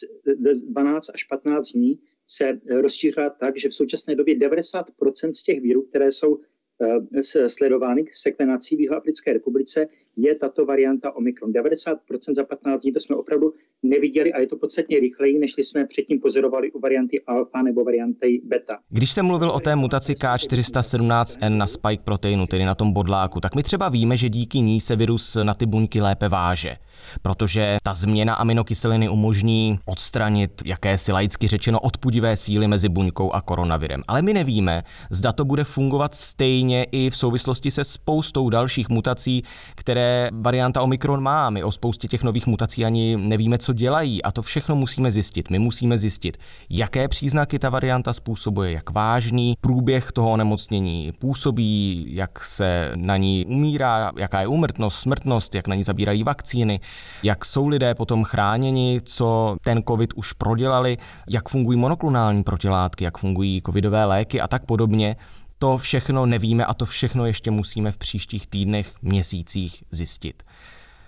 12 0.69 1.09
až 1.13 1.23
15 1.23 1.71
dní 1.71 1.99
se 2.27 2.59
rozšířila 2.69 3.29
tak, 3.29 3.57
že 3.57 3.69
v 3.69 3.73
současné 3.73 4.15
době 4.15 4.35
90% 4.35 5.31
z 5.31 5.43
těch 5.43 5.61
vírů, 5.61 5.81
které 5.81 6.11
jsou 6.11 6.39
Eh, 6.81 7.49
sledovány 7.49 8.03
k 8.03 8.15
sekvenací 8.15 8.75
v 8.75 8.79
Jihoafrické 8.79 9.33
republice, 9.33 9.87
je 10.17 10.35
tato 10.35 10.65
varianta 10.65 11.15
Omikron. 11.15 11.51
90% 11.51 11.97
za 12.35 12.43
15 12.43 12.81
dní 12.81 12.91
to 12.91 12.99
jsme 12.99 13.15
opravdu 13.15 13.53
neviděli 13.83 14.33
a 14.33 14.39
je 14.39 14.47
to 14.47 14.57
podstatně 14.57 14.99
rychleji, 14.99 15.39
než 15.39 15.53
jsme 15.57 15.85
předtím 15.85 16.19
pozorovali 16.19 16.71
u 16.71 16.79
varianty 16.79 17.21
alfa 17.27 17.61
nebo 17.61 17.83
varianty 17.83 18.41
beta. 18.45 18.79
Když 18.89 19.11
jsem 19.11 19.25
mluvil 19.25 19.51
o 19.51 19.59
té 19.59 19.75
mutaci 19.75 20.13
K417N 20.13 21.57
na 21.57 21.67
spike 21.67 22.03
proteinu, 22.03 22.47
tedy 22.47 22.65
na 22.65 22.75
tom 22.75 22.93
bodláku, 22.93 23.39
tak 23.39 23.55
my 23.55 23.63
třeba 23.63 23.89
víme, 23.89 24.17
že 24.17 24.29
díky 24.29 24.59
ní 24.59 24.79
se 24.79 24.95
virus 24.95 25.37
na 25.43 25.53
ty 25.53 25.65
buňky 25.65 26.01
lépe 26.01 26.29
váže 26.29 26.77
protože 27.21 27.77
ta 27.83 27.93
změna 27.93 28.33
aminokyseliny 28.33 29.09
umožní 29.09 29.79
odstranit 29.85 30.61
jakési 30.65 31.11
laicky 31.11 31.47
řečeno 31.47 31.79
odpudivé 31.79 32.37
síly 32.37 32.67
mezi 32.67 32.89
buňkou 32.89 33.31
a 33.31 33.41
koronavirem. 33.41 34.03
Ale 34.07 34.21
my 34.21 34.33
nevíme, 34.33 34.83
zda 35.09 35.31
to 35.31 35.45
bude 35.45 35.63
fungovat 35.63 36.15
stejně 36.15 36.83
i 36.83 37.09
v 37.09 37.17
souvislosti 37.17 37.71
se 37.71 37.83
spoustou 37.83 38.49
dalších 38.49 38.89
mutací, 38.89 39.43
které 39.75 40.02
varianta 40.41 40.81
Omikron 40.81 41.23
má. 41.23 41.49
My 41.49 41.63
o 41.63 41.71
spoustě 41.71 42.07
těch 42.07 42.23
nových 42.23 42.47
mutací 42.47 42.85
ani 42.85 43.17
nevíme, 43.17 43.57
co 43.57 43.73
dělají 43.73 44.23
a 44.23 44.31
to 44.31 44.41
všechno 44.41 44.75
musíme 44.75 45.11
zjistit. 45.11 45.49
My 45.49 45.59
musíme 45.59 45.97
zjistit, 45.97 46.37
jaké 46.69 47.07
příznaky 47.07 47.59
ta 47.59 47.69
varianta 47.69 48.13
způsobuje, 48.13 48.71
jak 48.71 48.89
vážný 48.89 49.53
průběh 49.61 50.11
toho 50.11 50.31
onemocnění 50.31 51.11
působí, 51.19 52.05
jak 52.09 52.43
se 52.43 52.91
na 52.95 53.17
ní 53.17 53.45
umírá, 53.45 54.11
jaká 54.17 54.41
je 54.41 54.47
úmrtnost, 54.47 54.99
smrtnost, 54.99 55.55
jak 55.55 55.67
na 55.67 55.75
ní 55.75 55.83
zabírají 55.83 56.23
vakcíny, 56.23 56.79
jak 57.23 57.45
jsou 57.45 57.67
lidé 57.67 57.95
potom 57.95 58.23
chráněni, 58.23 59.01
co 59.03 59.57
ten 59.63 59.83
covid 59.87 60.13
už 60.15 60.33
prodělali, 60.33 60.97
jak 61.29 61.49
fungují 61.49 61.79
monoklonální 61.79 62.43
protilátky, 62.43 63.03
jak 63.03 63.17
fungují 63.17 63.61
covidové 63.65 64.05
léky 64.05 64.41
a 64.41 64.47
tak 64.47 64.65
podobně. 64.65 65.15
To 65.63 65.77
všechno 65.77 66.25
nevíme 66.25 66.65
a 66.65 66.73
to 66.73 66.85
všechno 66.85 67.25
ještě 67.25 67.51
musíme 67.51 67.91
v 67.91 67.97
příštích 67.97 68.47
týdnech, 68.47 68.93
měsících 69.01 69.83
zjistit. 69.91 70.43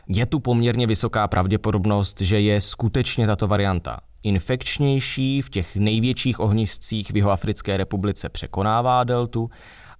Je 0.08 0.26
tu 0.26 0.40
poměrně 0.40 0.88
vysoká 0.88 1.28
pravděpodobnost, 1.28 2.22
že 2.22 2.40
je 2.40 2.62
skutečně 2.62 3.28
tato 3.28 3.48
varianta 3.48 4.00
infekčnější, 4.24 5.42
v 5.42 5.50
těch 5.50 5.76
největších 5.76 6.40
ohniscích 6.40 7.12
v 7.12 7.16
Jihoafrické 7.16 7.78
republice 7.78 8.30
překonává 8.30 9.04
deltu 9.04 9.50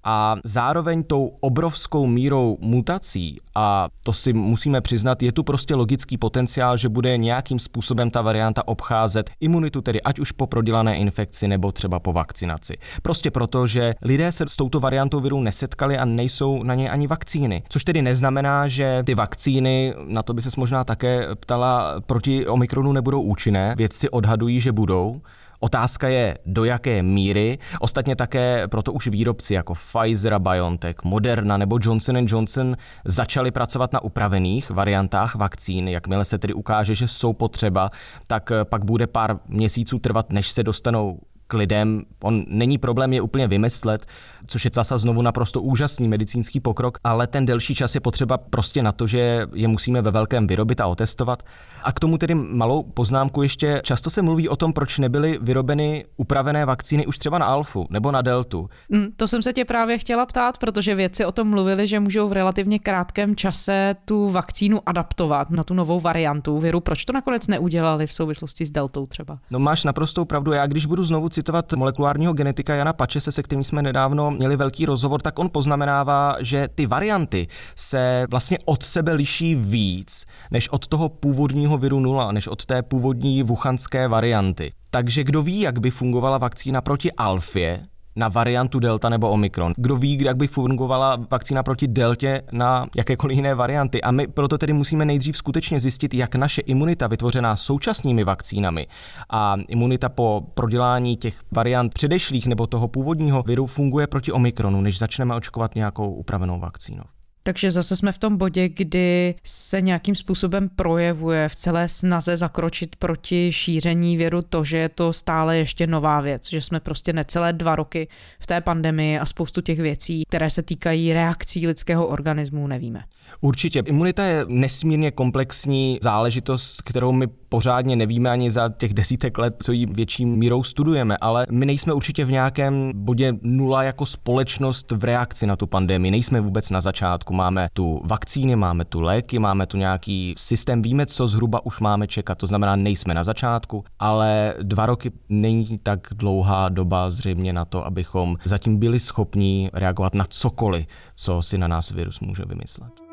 a 0.06 0.36
zároveň 0.44 1.04
tou 1.04 1.32
obrovskou 1.40 2.08
mírou 2.08 2.58
mutací, 2.62 3.38
a 3.56 3.88
to 4.04 4.14
si 4.14 4.34
musíme 4.34 4.82
přiznat, 4.82 5.24
je 5.24 5.32
tu 5.32 5.44
prostě 5.44 5.76
logický 5.76 6.18
potenciál, 6.18 6.78
že 6.78 6.90
bude 6.90 7.18
nějakým 7.18 7.60
způsobem 7.60 8.12
ta 8.12 8.22
varianta 8.22 8.68
obcházet 8.68 9.30
imunitu, 9.40 9.82
tedy 9.82 10.02
ať 10.02 10.20
už 10.20 10.32
po 10.32 10.48
prodělané 10.48 10.98
infekci 10.98 11.48
nebo 11.48 11.72
třeba 11.72 12.00
po 12.00 12.14
vakcinaci. 12.14 12.78
Prostě 13.02 13.32
proto, 13.32 13.68
že 13.68 13.94
lidé 14.02 14.32
se 14.32 14.46
s 14.48 14.56
touto 14.56 14.80
variantou 14.80 15.20
viru 15.20 15.42
nesetkali 15.42 15.98
a 15.98 16.06
nejsou 16.06 16.64
na 16.64 16.76
ně 16.76 16.90
ani 16.90 17.08
vakcíny. 17.08 17.64
Což 17.70 17.84
tedy 17.84 18.02
neznamená, 18.02 18.68
že 18.68 19.04
ty 19.06 19.16
vakcíny, 19.16 19.94
na 20.08 20.24
to 20.24 20.34
by 20.34 20.42
se 20.42 20.50
možná 20.58 20.84
také 20.84 21.28
ptala, 21.36 22.02
proti 22.06 22.48
Omikronu 22.48 22.92
nebudou 22.92 23.22
účinné. 23.22 23.76
Vědci 23.78 24.10
odhadují, 24.10 24.60
že 24.60 24.72
budou. 24.72 25.22
Otázka 25.66 26.08
je, 26.08 26.38
do 26.46 26.64
jaké 26.64 27.04
míry. 27.04 27.58
Ostatně 27.80 28.16
také 28.16 28.68
proto 28.68 28.94
už 28.94 29.08
výrobci 29.08 29.54
jako 29.54 29.74
Pfizer, 29.74 30.40
BioNTech, 30.40 30.96
Moderna 31.04 31.58
nebo 31.58 31.80
Johnson 31.82 32.18
Johnson 32.28 32.78
začali 33.06 33.52
pracovat 33.52 33.94
na 33.94 34.04
upravených 34.04 34.70
variantách 34.70 35.36
vakcín. 35.36 35.88
Jakmile 35.88 36.26
se 36.26 36.38
tedy 36.38 36.54
ukáže, 36.54 36.96
že 36.96 37.08
jsou 37.08 37.34
potřeba, 37.34 37.90
tak 38.28 38.52
pak 38.64 38.86
bude 38.86 39.08
pár 39.08 39.40
měsíců 39.48 40.00
trvat, 40.00 40.32
než 40.32 40.50
se 40.50 40.64
dostanou 40.64 41.20
k 41.48 41.54
lidem. 41.54 42.02
On 42.24 42.44
není 42.48 42.78
problém 42.78 43.14
je 43.14 43.22
úplně 43.22 43.48
vymyslet, 43.48 44.06
což 44.48 44.66
je 44.66 44.72
zase 44.74 44.98
znovu 44.98 45.22
naprosto 45.22 45.62
úžasný 45.62 46.08
medicínský 46.08 46.60
pokrok, 46.60 46.98
ale 47.04 47.28
ten 47.28 47.46
delší 47.46 47.76
čas 47.76 47.96
je 47.96 48.02
potřeba 48.02 48.38
prostě 48.38 48.84
na 48.84 48.92
to, 48.92 49.08
že 49.08 49.48
je 49.54 49.68
musíme 49.68 50.02
ve 50.02 50.12
velkém 50.12 50.48
vyrobit 50.48 50.82
a 50.82 50.88
otestovat. 50.88 51.44
A 51.84 51.92
k 51.92 52.00
tomu 52.00 52.18
tedy 52.18 52.36
malou 52.36 52.84
poznámku 52.84 53.42
ještě. 53.42 53.82
Často 53.84 54.10
se 54.10 54.22
mluví 54.22 54.50
o 54.50 54.56
tom, 54.56 54.74
proč 54.74 54.98
nebyly 54.98 55.40
vyrobeny 55.42 56.06
upravené 56.18 56.66
vakcíny 56.66 57.06
už 57.06 57.18
třeba 57.18 57.38
na 57.38 57.46
alfu 57.46 57.88
nebo 57.90 58.12
na 58.12 58.22
deltu. 58.22 58.70
Mm, 58.90 59.08
to 59.16 59.28
jsem 59.28 59.42
se 59.42 59.54
tě 59.54 59.66
právě 59.66 59.98
chtěla 59.98 60.26
ptát, 60.26 60.58
protože 60.58 60.96
vědci 60.96 61.26
o 61.26 61.32
tom 61.32 61.50
mluvili, 61.50 61.88
že 61.88 62.00
můžou 62.00 62.30
v 62.30 62.34
relativně 62.34 62.80
krátkém 62.80 63.36
čase 63.36 63.96
tu 64.06 64.30
vakcínu 64.30 64.80
adaptovat 64.86 65.50
na 65.50 65.64
tu 65.64 65.74
novou 65.74 66.00
variantu 66.00 66.60
viru. 66.60 66.80
Proč 66.80 67.06
to 67.06 67.14
nakonec 67.14 67.48
neudělali 67.48 68.08
v 68.08 68.14
souvislosti 68.14 68.66
s 68.66 68.72
deltou 68.72 69.06
třeba? 69.06 69.40
No 69.52 69.60
máš 69.60 69.84
naprostou 69.84 70.26
pravdu. 70.26 70.52
Já 70.52 70.68
když 70.68 70.86
budu 70.86 71.04
znovu 71.04 71.30
citovat 71.36 71.74
molekulárního 71.74 72.34
genetika 72.34 72.76
Jana 72.76 72.94
Pačese, 72.94 73.32
se 73.32 73.44
kterým 73.44 73.64
jsme 73.64 73.82
nedávno 73.82 74.32
měli 74.32 74.56
velký 74.56 74.86
rozhovor, 74.86 75.22
tak 75.22 75.40
on 75.40 75.50
poznamenává, 75.50 76.36
že 76.40 76.68
ty 76.76 76.86
varianty 76.86 77.48
se 77.76 78.28
vlastně 78.32 78.58
od 78.66 78.84
sebe 78.84 79.14
liší 79.14 79.56
víc 79.56 80.26
než 80.52 80.70
od 80.70 80.88
toho 80.88 81.10
původního 81.10 81.78
viru 81.78 82.00
0, 82.00 82.32
než 82.32 82.48
od 82.48 82.66
té 82.66 82.84
původní 82.84 83.44
wuchanské 83.44 84.08
varianty. 84.08 84.72
Takže 84.90 85.24
kdo 85.24 85.42
ví, 85.42 85.60
jak 85.60 85.80
by 85.80 85.92
fungovala 85.92 86.38
vakcína 86.38 86.82
proti 86.82 87.12
alfě, 87.12 87.80
na 88.16 88.28
variantu 88.28 88.80
Delta 88.80 89.10
nebo 89.10 89.30
Omikron. 89.30 89.74
Kdo 89.78 89.96
ví, 89.96 90.18
jak 90.22 90.38
by 90.38 90.48
fungovala 90.48 91.18
vakcína 91.32 91.64
proti 91.64 91.88
Deltě 91.88 92.42
na 92.52 92.88
jakékoliv 92.98 93.36
jiné 93.36 93.56
varianty. 93.56 94.02
A 94.02 94.12
my 94.12 94.28
proto 94.28 94.58
tedy 94.58 94.74
musíme 94.74 95.06
nejdřív 95.06 95.38
skutečně 95.38 95.80
zjistit, 95.80 96.14
jak 96.14 96.36
naše 96.36 96.62
imunita 96.62 97.08
vytvořená 97.08 97.56
současnými 97.56 98.24
vakcínami 98.24 98.88
a 99.30 99.56
imunita 99.68 100.10
po 100.10 100.44
prodělání 100.54 101.18
těch 101.18 101.42
variant 101.52 101.94
předešlých 101.94 102.48
nebo 102.48 102.68
toho 102.68 102.88
původního 102.88 103.44
viru 103.44 103.66
funguje 103.66 104.08
proti 104.08 104.32
Omikronu, 104.32 104.82
než 104.82 104.98
začneme 104.98 105.36
očkovat 105.36 105.76
nějakou 105.76 106.12
upravenou 106.12 106.60
vakcínou. 106.60 107.04
Takže 107.48 107.72
zase 107.72 107.96
jsme 107.96 108.12
v 108.12 108.18
tom 108.18 108.38
bodě, 108.38 108.70
kdy 108.70 109.36
se 109.44 109.82
nějakým 109.82 110.16
způsobem 110.16 110.70
projevuje 110.70 111.50
v 111.50 111.56
celé 111.56 111.90
snaze 111.90 112.38
zakročit 112.38 112.96
proti 112.96 113.52
šíření 113.52 114.18
věru 114.18 114.42
to, 114.42 114.64
že 114.64 114.78
je 114.78 114.90
to 114.90 115.14
stále 115.14 115.58
ještě 115.58 115.88
nová 115.88 116.22
věc, 116.22 116.50
že 116.50 116.62
jsme 116.62 116.80
prostě 116.80 117.14
necelé 117.14 117.54
dva 117.54 117.76
roky 117.76 118.08
v 118.40 118.48
té 118.48 118.62
pandemii 118.62 119.20
a 119.20 119.26
spoustu 119.26 119.62
těch 119.62 119.80
věcí, 119.80 120.24
které 120.28 120.50
se 120.50 120.64
týkají 120.64 121.14
reakcí 121.14 121.68
lidského 121.68 122.08
organismu, 122.08 122.68
nevíme. 122.68 123.04
Určitě. 123.42 123.80
Imunita 123.80 124.24
je 124.24 124.46
nesmírně 124.48 125.12
komplexní 125.12 126.00
záležitost, 126.04 126.82
kterou 126.82 127.12
my 127.12 127.28
pořádně 127.28 127.96
nevíme 127.96 128.30
ani 128.30 128.52
za 128.52 128.70
těch 128.70 128.94
desítek 128.94 129.38
let, 129.38 129.56
co 129.64 129.72
ji 129.72 129.86
větší 129.86 130.26
mírou 130.26 130.64
studujeme, 130.64 131.18
ale 131.18 131.46
my 131.52 131.66
nejsme 131.66 131.94
určitě 131.94 132.26
v 132.26 132.32
nějakém 132.32 132.92
bodě 132.96 133.34
nula 133.42 133.84
jako 133.84 134.06
společnost 134.06 134.92
v 134.92 135.04
reakci 135.04 135.48
na 135.48 135.56
tu 135.56 135.68
pandemii. 135.68 136.12
Nejsme 136.12 136.42
vůbec 136.42 136.70
na 136.70 136.82
začátku. 136.82 137.34
Máme 137.34 137.68
tu 137.74 138.02
vakcíny, 138.06 138.56
máme 138.56 138.86
tu 138.86 139.02
léky, 139.02 139.40
máme 139.40 139.66
tu 139.66 139.78
nějaký 139.78 140.36
systém, 140.38 140.82
víme, 140.82 141.06
co 141.06 141.28
zhruba 141.28 141.66
už 141.66 141.80
máme 141.80 142.08
čekat. 142.08 142.38
To 142.38 142.48
znamená, 142.48 142.76
nejsme 142.76 143.14
na 143.14 143.24
začátku, 143.24 143.84
ale 144.00 144.54
dva 144.62 144.86
roky 144.86 145.12
není 145.30 145.80
tak 145.84 146.08
dlouhá 146.12 146.70
doba 146.70 147.10
zřejmě 147.10 147.54
na 147.54 147.66
to, 147.66 147.86
abychom 147.86 148.36
zatím 148.46 148.78
byli 148.78 149.00
schopni 149.00 149.70
reagovat 149.74 150.16
na 150.16 150.26
cokoliv, 150.30 150.86
co 151.16 151.42
si 151.42 151.58
na 151.58 151.68
nás 151.68 151.92
virus 151.92 152.20
může 152.20 152.44
vymyslet. 152.46 153.05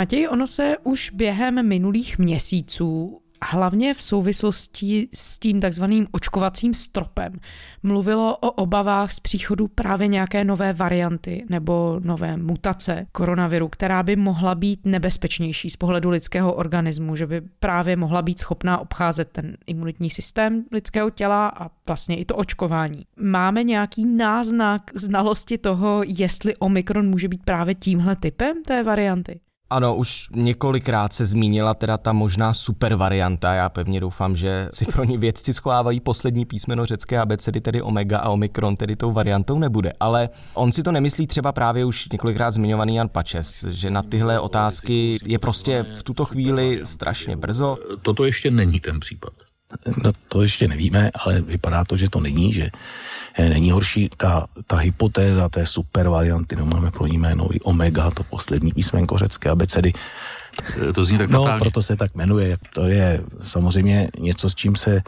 Matěj, 0.00 0.28
ono 0.28 0.46
se 0.46 0.76
už 0.84 1.10
během 1.10 1.68
minulých 1.68 2.18
měsíců 2.18 3.20
hlavně 3.42 3.94
v 3.94 4.02
souvislosti 4.02 5.08
s 5.14 5.38
tím 5.38 5.60
takzvaným 5.60 6.06
očkovacím 6.12 6.74
stropem 6.74 7.32
mluvilo 7.82 8.36
o 8.36 8.50
obavách 8.50 9.12
z 9.12 9.20
příchodu 9.20 9.68
právě 9.68 10.08
nějaké 10.08 10.44
nové 10.44 10.72
varianty 10.72 11.44
nebo 11.50 12.00
nové 12.04 12.36
mutace 12.36 13.06
koronaviru, 13.12 13.68
která 13.68 14.02
by 14.02 14.16
mohla 14.16 14.54
být 14.54 14.80
nebezpečnější 14.84 15.70
z 15.70 15.76
pohledu 15.76 16.10
lidského 16.10 16.52
organismu, 16.52 17.16
že 17.16 17.26
by 17.26 17.40
právě 17.40 17.96
mohla 17.96 18.22
být 18.22 18.40
schopná 18.40 18.78
obcházet 18.78 19.28
ten 19.32 19.56
imunitní 19.66 20.10
systém 20.10 20.64
lidského 20.72 21.10
těla 21.10 21.48
a 21.48 21.70
vlastně 21.86 22.16
i 22.16 22.24
to 22.24 22.36
očkování. 22.36 23.06
Máme 23.22 23.62
nějaký 23.62 24.04
náznak 24.04 24.90
znalosti 24.94 25.58
toho, 25.58 26.02
jestli 26.06 26.56
Omikron 26.56 27.08
může 27.08 27.28
být 27.28 27.44
právě 27.44 27.74
tímhle 27.74 28.16
typem 28.16 28.62
té 28.62 28.82
varianty? 28.82 29.40
Ano, 29.72 29.96
už 29.96 30.28
několikrát 30.34 31.12
se 31.12 31.26
zmínila 31.26 31.74
teda 31.74 31.98
ta 31.98 32.12
možná 32.12 32.54
super 32.54 32.94
varianta. 32.94 33.54
Já 33.54 33.68
pevně 33.68 34.00
doufám, 34.00 34.36
že 34.36 34.68
si 34.72 34.84
pro 34.84 35.04
ní 35.04 35.18
vědci 35.18 35.52
schovávají 35.52 36.00
poslední 36.00 36.44
písmeno 36.44 36.86
řecké 36.86 37.18
abecedy, 37.18 37.60
tedy 37.60 37.82
omega 37.82 38.18
a 38.18 38.30
omikron, 38.30 38.76
tedy 38.76 38.96
tou 38.96 39.12
variantou 39.12 39.58
nebude. 39.58 39.92
Ale 40.00 40.28
on 40.54 40.72
si 40.72 40.82
to 40.82 40.92
nemyslí 40.92 41.26
třeba 41.26 41.52
právě 41.52 41.84
už 41.84 42.08
několikrát 42.12 42.50
zmiňovaný 42.50 42.94
Jan 42.94 43.08
Pačes, 43.08 43.64
že 43.68 43.90
na 43.90 44.02
tyhle 44.02 44.40
otázky 44.40 45.18
je 45.24 45.38
prostě 45.38 45.86
v 45.98 46.02
tuto 46.02 46.24
chvíli 46.24 46.80
strašně 46.84 47.36
brzo. 47.36 47.78
Toto 48.02 48.24
ještě 48.24 48.50
není 48.50 48.80
ten 48.80 49.00
případ. 49.00 49.32
No 50.04 50.12
to 50.28 50.42
ještě 50.42 50.68
nevíme, 50.68 51.10
ale 51.24 51.40
vypadá 51.40 51.84
to, 51.84 51.96
že 51.96 52.10
to 52.10 52.20
není, 52.20 52.52
že 52.52 52.70
eh, 53.38 53.48
není 53.48 53.70
horší 53.70 54.10
ta, 54.16 54.46
ta 54.66 54.76
hypotéza 54.76 55.48
té 55.48 55.66
super 55.66 56.08
varianty, 56.08 56.56
no 56.56 56.66
máme 56.66 56.90
pro 56.90 57.06
ní 57.06 57.18
jméno 57.18 57.48
i 57.52 57.60
omega, 57.60 58.10
to 58.10 58.22
poslední 58.22 58.72
písmenko 58.72 59.18
řecké 59.18 59.50
abecedy. 59.50 59.92
Eh, 60.88 60.92
to 60.92 61.04
zní 61.04 61.18
tak 61.18 61.30
No, 61.30 61.46
proto 61.58 61.82
se 61.82 61.96
tak 61.96 62.14
jmenuje. 62.14 62.56
To 62.74 62.82
je 62.84 63.22
samozřejmě 63.42 64.08
něco, 64.18 64.50
s 64.50 64.54
čím 64.54 64.76
se 64.76 65.02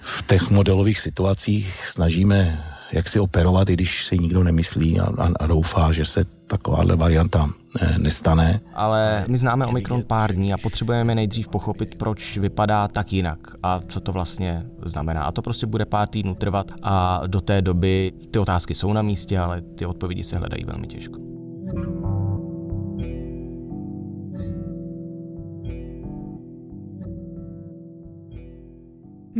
v 0.00 0.22
těch 0.26 0.50
modelových 0.50 1.00
situacích 1.00 1.86
snažíme 1.86 2.64
jak 2.92 3.08
si 3.08 3.20
operovat, 3.20 3.70
i 3.70 3.72
když 3.72 4.04
si 4.04 4.18
nikdo 4.18 4.44
nemyslí 4.44 5.00
a, 5.00 5.04
a, 5.04 5.28
a 5.40 5.46
doufá, 5.46 5.92
že 5.92 6.04
se 6.04 6.24
takováhle 6.46 6.96
varianta 6.96 7.48
eh, 7.80 7.98
nestane. 7.98 8.60
Ale 8.74 9.24
my 9.28 9.38
známe 9.38 9.66
Omikron 9.66 10.02
pár 10.02 10.34
dní 10.34 10.52
a 10.52 10.58
potřebujeme 10.58 11.14
nejdřív 11.14 11.48
pochopit, 11.48 11.94
proč 11.94 12.38
vypadá 12.38 12.88
tak 12.88 13.12
jinak 13.12 13.38
a 13.62 13.80
co 13.88 14.00
to 14.00 14.12
vlastně 14.12 14.66
znamená. 14.84 15.22
A 15.22 15.32
to 15.32 15.42
prostě 15.42 15.66
bude 15.66 15.84
pár 15.84 16.08
týdnů 16.08 16.34
trvat 16.34 16.72
a 16.82 17.22
do 17.26 17.40
té 17.40 17.62
doby 17.62 18.12
ty 18.30 18.38
otázky 18.38 18.74
jsou 18.74 18.92
na 18.92 19.02
místě, 19.02 19.38
ale 19.38 19.62
ty 19.62 19.86
odpovědi 19.86 20.24
se 20.24 20.38
hledají 20.38 20.64
velmi 20.64 20.86
těžko. 20.86 21.33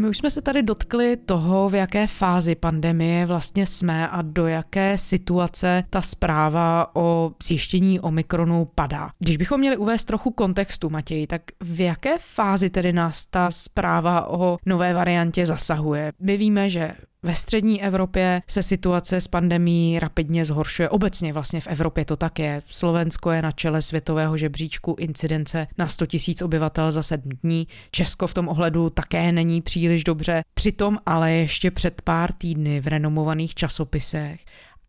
My 0.05 0.11
už 0.11 0.19
jsme 0.19 0.31
se 0.31 0.43
tady 0.43 0.63
dotkli 0.63 1.17
toho, 1.17 1.69
v 1.69 1.75
jaké 1.75 2.07
fázi 2.07 2.55
pandemie 2.55 3.27
vlastně 3.27 3.67
jsme 3.67 4.09
a 4.09 4.23
do 4.23 4.47
jaké 4.47 4.99
situace 4.99 5.85
ta 5.91 6.01
zpráva 6.01 6.91
o 6.97 7.33
zjištění 7.43 8.01
Omikronu 8.01 8.67
padá. 8.75 9.11
Když 9.19 9.37
bychom 9.37 9.61
měli 9.61 9.77
uvést 9.77 10.05
trochu 10.05 10.31
kontextu, 10.31 10.91
Matěj, 10.91 11.27
tak 11.27 11.43
v 11.61 11.81
jaké 11.81 12.19
fázi 12.19 12.71
tedy 12.71 12.93
nás 12.93 13.27
ta 13.27 13.51
zpráva 13.51 14.29
o 14.29 14.59
nové 14.67 14.95
variantě 14.95 15.47
zasahuje? 15.47 16.13
My 16.21 16.37
víme, 16.37 16.71
že 16.71 16.93
ve 17.25 17.35
střední 17.35 17.83
Evropě 17.83 18.43
se 18.49 18.63
situace 18.63 19.21
s 19.21 19.29
pandemí 19.29 19.99
rapidně 19.99 20.45
zhoršuje. 20.45 20.89
Obecně 20.89 21.33
vlastně 21.33 21.61
v 21.61 21.67
Evropě 21.67 22.05
to 22.05 22.17
tak 22.17 22.39
je. 22.39 22.63
Slovensko 22.67 23.31
je 23.31 23.43
na 23.43 23.51
čele 23.51 23.83
světového 23.83 24.37
žebříčku 24.37 24.97
incidence 24.99 25.67
na 25.79 25.89
100 25.89 26.05
000 26.29 26.37
obyvatel 26.45 26.93
za 26.93 27.03
sedm 27.03 27.33
dní. 27.43 27.69
Česko 27.91 28.27
v 28.27 28.35
tom 28.35 28.49
ohledu 28.49 28.91
také 28.91 29.33
není 29.33 29.63
příliš 29.63 30.05
dobře. 30.05 30.43
Přitom 30.55 30.99
ale 31.07 31.33
ještě 31.33 31.71
před 31.71 32.03
pár 32.03 32.33
týdny 32.33 32.81
v 32.81 32.87
renomovaných 32.87 33.55
časopisech 33.55 34.41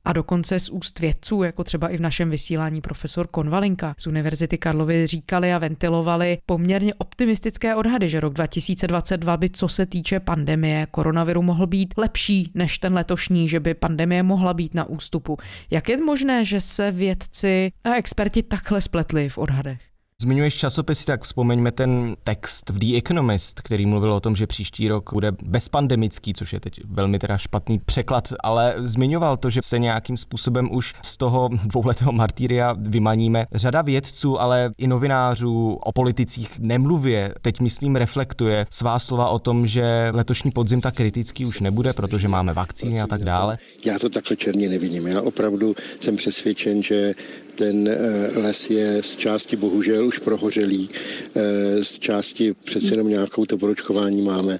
a 0.05 0.13
dokonce 0.13 0.59
z 0.59 0.69
úst 0.69 0.99
vědců, 0.99 1.43
jako 1.43 1.63
třeba 1.63 1.87
i 1.87 1.97
v 1.97 2.01
našem 2.01 2.29
vysílání 2.29 2.81
profesor 2.81 3.27
Konvalinka 3.27 3.95
z 3.97 4.07
Univerzity 4.07 4.57
Karlovy 4.57 5.07
říkali 5.07 5.53
a 5.53 5.57
ventilovali 5.57 6.37
poměrně 6.45 6.93
optimistické 6.93 7.75
odhady, 7.75 8.09
že 8.09 8.19
rok 8.19 8.33
2022 8.33 9.37
by 9.37 9.49
co 9.49 9.67
se 9.67 9.85
týče 9.85 10.19
pandemie 10.19 10.87
koronaviru 10.91 11.41
mohl 11.41 11.67
být 11.67 11.93
lepší 11.97 12.51
než 12.53 12.79
ten 12.79 12.93
letošní, 12.93 13.49
že 13.49 13.59
by 13.59 13.73
pandemie 13.73 14.23
mohla 14.23 14.53
být 14.53 14.73
na 14.73 14.85
ústupu. 14.85 15.37
Jak 15.71 15.89
je 15.89 15.97
možné, 15.97 16.45
že 16.45 16.61
se 16.61 16.91
vědci 16.91 17.71
a 17.83 17.95
experti 17.95 18.43
takhle 18.43 18.81
spletli 18.81 19.29
v 19.29 19.37
odhadech? 19.37 19.94
Zmiňuješ 20.21 20.55
časopisy, 20.55 21.05
tak 21.05 21.23
vzpomeňme 21.23 21.71
ten 21.71 22.15
text 22.23 22.69
v 22.69 22.79
The 22.79 22.97
Economist, 22.97 23.61
který 23.61 23.85
mluvil 23.85 24.13
o 24.13 24.19
tom, 24.19 24.35
že 24.35 24.47
příští 24.47 24.87
rok 24.87 25.13
bude 25.13 25.31
bezpandemický, 25.43 26.33
což 26.33 26.53
je 26.53 26.59
teď 26.59 26.79
velmi 26.85 27.19
teda 27.19 27.37
špatný 27.37 27.79
překlad, 27.79 28.33
ale 28.39 28.75
zmiňoval 28.83 29.37
to, 29.37 29.49
že 29.49 29.61
se 29.61 29.79
nějakým 29.79 30.17
způsobem 30.17 30.71
už 30.71 30.93
z 31.05 31.17
toho 31.17 31.49
dvouletého 31.65 32.11
martýria 32.11 32.75
vymaníme. 32.79 33.45
Řada 33.51 33.81
vědců, 33.81 34.41
ale 34.41 34.71
i 34.77 34.87
novinářů 34.87 35.79
o 35.83 35.91
politicích 35.91 36.59
nemluvě, 36.59 37.33
teď 37.41 37.59
myslím 37.59 37.95
reflektuje 37.95 38.65
svá 38.69 38.99
slova 38.99 39.29
o 39.29 39.39
tom, 39.39 39.67
že 39.67 40.09
letošní 40.13 40.51
podzim 40.51 40.81
tak 40.81 40.95
kritický 40.95 41.45
už 41.45 41.59
nebude, 41.59 41.93
protože 41.93 42.27
máme 42.27 42.53
vakcíny 42.53 43.01
a 43.01 43.07
tak 43.07 43.23
dále. 43.23 43.57
Já 43.85 43.99
to 43.99 44.09
takhle 44.09 44.37
černě 44.37 44.69
nevidím. 44.69 45.07
Já 45.07 45.21
opravdu 45.21 45.75
jsem 45.99 46.15
přesvědčen, 46.15 46.83
že 46.83 47.13
ten 47.55 47.87
eh, 47.87 48.39
les 48.39 48.69
je 48.69 49.03
z 49.03 49.15
části 49.15 49.55
bohužel 49.55 50.07
už 50.07 50.19
prohořelý, 50.19 50.89
eh, 51.35 51.83
z 51.83 51.99
části 51.99 52.53
přece 52.53 52.93
jenom 52.93 53.09
nějakou 53.09 53.45
to 53.45 53.57
poročkování 53.57 54.21
máme, 54.21 54.59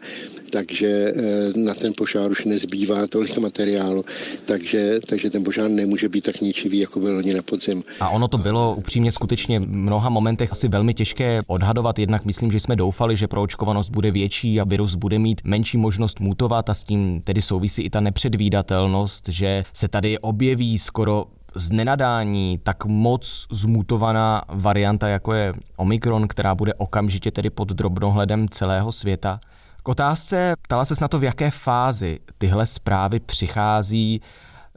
takže 0.50 0.88
eh, 0.88 1.60
na 1.60 1.74
ten 1.74 1.94
požár 1.98 2.32
už 2.32 2.46
nezbývá 2.46 3.08
tolik 3.08 3.38
materiálu, 3.38 4.06
takže, 4.46 5.00
takže 5.08 5.30
ten 5.30 5.44
požár 5.44 5.70
nemůže 5.70 6.10
být 6.10 6.24
tak 6.24 6.42
ničivý, 6.42 6.80
jako 6.80 7.00
byl 7.00 7.16
loni 7.16 7.34
na 7.34 7.42
podzim. 7.42 7.84
A 8.00 8.10
ono 8.10 8.28
to 8.28 8.38
bylo 8.38 8.76
upřímně 8.76 9.12
skutečně 9.12 9.60
v 9.60 9.68
mnoha 9.68 10.10
momentech 10.10 10.52
asi 10.52 10.68
velmi 10.68 10.94
těžké 10.94 11.42
odhadovat, 11.48 12.00
jednak 12.00 12.26
myslím, 12.26 12.52
že 12.52 12.60
jsme 12.60 12.76
doufali, 12.76 13.18
že 13.18 13.28
proočkovanost 13.28 13.90
bude 13.90 14.12
větší 14.12 14.62
a 14.62 14.64
virus 14.64 14.96
bude 14.96 15.20
mít 15.20 15.42
menší 15.44 15.78
možnost 15.78 16.20
mutovat 16.20 16.70
a 16.70 16.74
s 16.74 16.84
tím 16.84 17.22
tedy 17.22 17.42
souvisí 17.42 17.82
i 17.82 17.90
ta 17.90 18.00
nepředvídatelnost, 18.00 19.30
že 19.30 19.64
se 19.74 19.88
tady 19.88 20.20
objeví 20.20 20.78
skoro 20.78 21.26
z 21.56 21.72
nenadání 21.72 22.60
tak 22.64 22.86
moc 22.86 23.48
zmutovaná 23.52 24.42
varianta, 24.48 25.08
jako 25.08 25.34
je 25.34 25.54
Omikron, 25.76 26.28
která 26.28 26.56
bude 26.56 26.74
okamžitě 26.74 27.32
tedy 27.32 27.50
pod 27.50 27.70
drobnohledem 27.70 28.50
celého 28.50 28.92
světa. 28.92 29.40
K 29.84 29.90
otázce 29.90 30.54
ptala 30.62 30.86
se 30.86 30.94
na 31.02 31.08
to, 31.08 31.20
v 31.20 31.24
jaké 31.24 31.52
fázi 31.52 32.20
tyhle 32.38 32.66
zprávy 32.66 33.20
přichází 33.20 34.22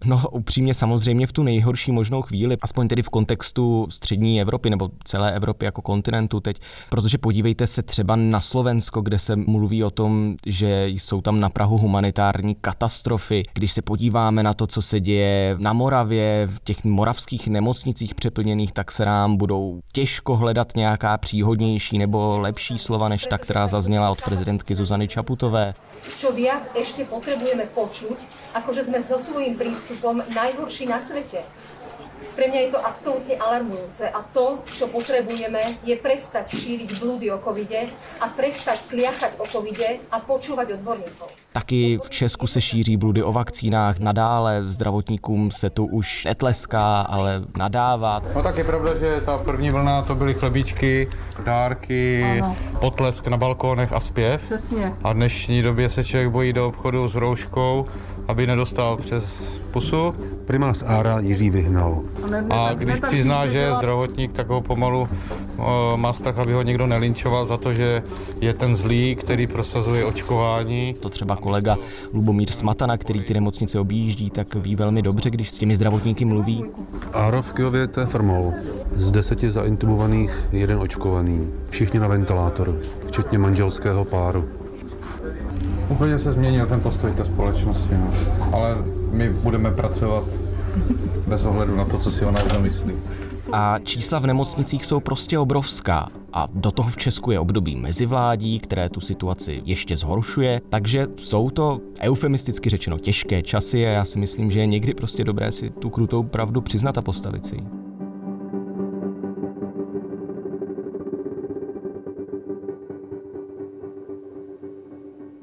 No 0.05 0.23
upřímně 0.31 0.75
samozřejmě 0.75 1.27
v 1.27 1.33
tu 1.33 1.43
nejhorší 1.43 1.93
možnou 1.93 2.23
chvíli, 2.23 2.57
aspoň 2.63 2.89
tedy 2.89 3.03
v 3.03 3.09
kontextu 3.09 3.87
střední 3.91 4.41
Evropy 4.41 4.71
nebo 4.71 4.91
celé 5.05 5.33
Evropy 5.33 5.65
jako 5.65 5.83
kontinentu 5.83 6.41
teď, 6.41 6.61
protože 6.91 7.19
podívejte 7.19 7.67
se 7.67 7.83
třeba 7.83 8.17
na 8.17 8.41
Slovensko, 8.41 9.01
kde 9.01 9.19
se 9.19 9.37
mluví 9.37 9.85
o 9.85 9.91
tom, 9.91 10.37
že 10.47 10.87
jsou 10.89 11.21
tam 11.21 11.41
na 11.41 11.49
Prahu 11.49 11.79
humanitární 11.79 12.55
katastrofy. 12.55 13.45
Když 13.55 13.73
se 13.73 13.83
podíváme 13.83 14.43
na 14.43 14.55
to, 14.55 14.67
co 14.67 14.83
se 14.83 15.01
děje 15.01 15.57
na 15.59 15.73
Moravě, 15.73 16.49
v 16.53 16.61
těch 16.65 16.85
moravských 16.85 17.49
nemocnicích 17.49 18.15
přeplněných, 18.15 18.73
tak 18.73 18.93
se 18.93 19.05
nám 19.05 19.37
budou 19.37 19.81
těžko 19.93 20.37
hledat 20.37 20.73
nějaká 20.77 21.19
příhodnější 21.19 21.99
nebo 21.99 22.39
lepší 22.39 22.79
slova 22.79 23.09
než 23.09 23.27
ta, 23.31 23.39
která 23.39 23.69
zazněla 23.69 24.11
od 24.11 24.23
prezidentky 24.23 24.75
Zuzany 24.75 25.09
Čaputové. 25.09 25.75
Čo 26.19 26.31
viac 26.31 26.63
ešte 26.79 27.05
potrebujeme 27.05 27.67
počuť, 27.75 28.19
ako 28.55 28.71
že 28.71 28.87
sme 28.87 29.03
so 29.03 29.19
svojím 29.19 29.59
prístupom 29.59 29.88
najhorší 30.35 30.87
na 30.87 31.01
svete. 31.01 31.43
Pre 32.39 32.47
mňa 32.47 32.61
je 32.61 32.71
to 32.71 32.79
absolútne 32.79 33.35
alarmujúce 33.35 34.07
a 34.07 34.23
to, 34.23 34.63
čo 34.71 34.87
potrebujeme, 34.87 35.59
je 35.83 35.99
prestať 35.99 36.55
šíriť 36.55 37.03
blúdy 37.03 37.35
o 37.35 37.43
covide 37.43 37.91
a 38.23 38.27
prestať 38.31 38.79
kliachať 38.87 39.43
o 39.43 39.45
covide 39.47 39.99
a 40.07 40.23
počúvať 40.23 40.79
odborníkov. 40.79 41.35
Taky 41.53 41.99
v 41.99 42.11
Česku 42.11 42.47
se 42.47 42.61
šíří 42.61 42.97
bludy 42.97 43.23
o 43.23 43.33
vakcínách, 43.33 43.99
nadále 43.99 44.63
zdravotníkům 44.65 45.51
se 45.51 45.71
tu 45.71 45.87
už 45.87 46.25
netleská, 46.25 47.01
ale 47.01 47.43
nadává. 47.59 48.23
No 48.35 48.43
tak 48.43 48.59
je 48.59 48.65
pravda, 48.65 48.95
že 48.95 49.21
ta 49.21 49.39
první 49.39 49.71
vlna 49.71 50.03
to 50.03 50.15
byly 50.15 50.35
chlebíčky, 50.35 51.11
dárky, 51.45 52.23
ano. 52.23 52.57
potlesk 52.81 53.27
na 53.27 53.37
balkónech 53.37 53.93
a 53.93 54.01
zpěv. 54.01 54.43
Přesně. 54.43 54.93
A 55.03 55.13
v 55.13 55.15
dnešní 55.15 55.63
době 55.63 55.91
se 55.91 56.05
člověk 56.05 56.31
bojí 56.31 56.53
do 56.53 56.69
obchodu 56.69 57.09
s 57.09 57.15
rouškou 57.15 57.87
aby 58.29 58.47
nedostal 58.47 58.97
přes 58.97 59.43
pusu. 59.71 60.15
Primář 60.45 60.83
Ára 60.87 61.21
Jiří 61.21 61.51
Vyhnal. 61.51 62.03
A 62.51 62.75
když 62.75 63.01
přizná, 63.01 63.47
že 63.47 63.59
je 63.59 63.75
zdravotník, 63.75 64.33
tak 64.33 64.49
ho 64.49 64.61
pomalu 64.61 65.09
o, 65.59 65.93
má 65.97 66.13
strach, 66.13 66.39
aby 66.39 66.53
ho 66.53 66.63
někdo 66.63 66.87
nelinčoval 66.87 67.47
za 67.47 67.57
to, 67.57 67.73
že 67.73 68.03
je 68.41 68.55
ten 68.55 68.77
zlý, 68.77 69.17
který 69.17 69.47
prosazuje 69.47 70.05
očkování. 70.05 70.95
To 71.01 71.09
třeba 71.09 71.37
kolega 71.37 71.77
Lubomír 72.13 72.51
Smatana, 72.51 72.97
který 72.97 73.21
ty 73.21 73.35
nemocnice 73.35 73.81
objíždí, 73.81 74.31
tak 74.31 74.55
ví 74.55 74.77
velmi 74.77 75.03
dobře, 75.03 75.31
když 75.31 75.51
s 75.51 75.59
těmi 75.59 75.77
zdravotníky 75.77 76.25
mluví. 76.25 76.65
Ára 77.13 77.43
v 77.43 77.53
Kyjově 77.53 77.87
to 77.87 78.01
je 78.01 78.07
formou. 78.07 78.55
Z 78.97 79.13
deseti 79.13 79.51
zaintubovaných 79.51 80.49
jeden 80.53 80.79
očkovaný. 80.79 81.49
Všichni 81.71 82.01
na 82.01 82.09
ventilátoru, 82.09 82.79
včetně 83.07 83.39
manželského 83.39 84.05
páru. 84.05 84.45
Úplně 85.89 86.19
se 86.19 86.33
změnil 86.33 86.67
ten 86.67 86.81
postoj 86.81 87.13
té 87.13 87.25
společnosti, 87.25 87.95
no. 87.95 88.11
ale 88.53 88.77
my 89.13 89.31
budeme 89.31 89.71
pracovat 89.71 90.25
bez 91.27 91.45
ohledu 91.45 91.77
na 91.77 91.85
to, 91.85 91.99
co 91.99 92.11
si 92.11 92.25
ona 92.25 92.41
myslí. 92.61 92.93
A 93.53 93.79
čísla 93.79 94.19
v 94.19 94.27
nemocnicích 94.27 94.85
jsou 94.85 95.01
prostě 95.01 95.39
obrovská. 95.39 96.09
A 96.33 96.49
do 96.55 96.71
toho 96.71 96.91
v 96.91 96.97
Česku 96.97 97.31
je 97.31 97.39
období 97.39 97.77
mezivládí, 97.77 98.59
které 98.59 98.89
tu 98.89 99.01
situaci 99.01 99.63
ještě 99.65 99.97
zhoršuje, 99.97 100.61
takže 100.69 101.07
jsou 101.17 101.51
to 101.51 101.81
eufemisticky 102.01 102.71
řečeno 102.71 102.99
těžké 102.99 103.43
časy 103.43 103.87
a 103.87 103.91
já 103.91 104.05
si 104.05 104.19
myslím, 104.19 104.51
že 104.51 104.61
je 104.61 104.67
někdy 104.67 104.95
prostě 104.95 105.25
dobré 105.25 105.53
si 105.53 105.71
tu 105.71 105.91
krutou 105.91 106.23
pravdu 106.23 106.61
přiznat 106.61 106.99
a 106.99 107.03
postavit 107.03 107.47
si 107.47 107.57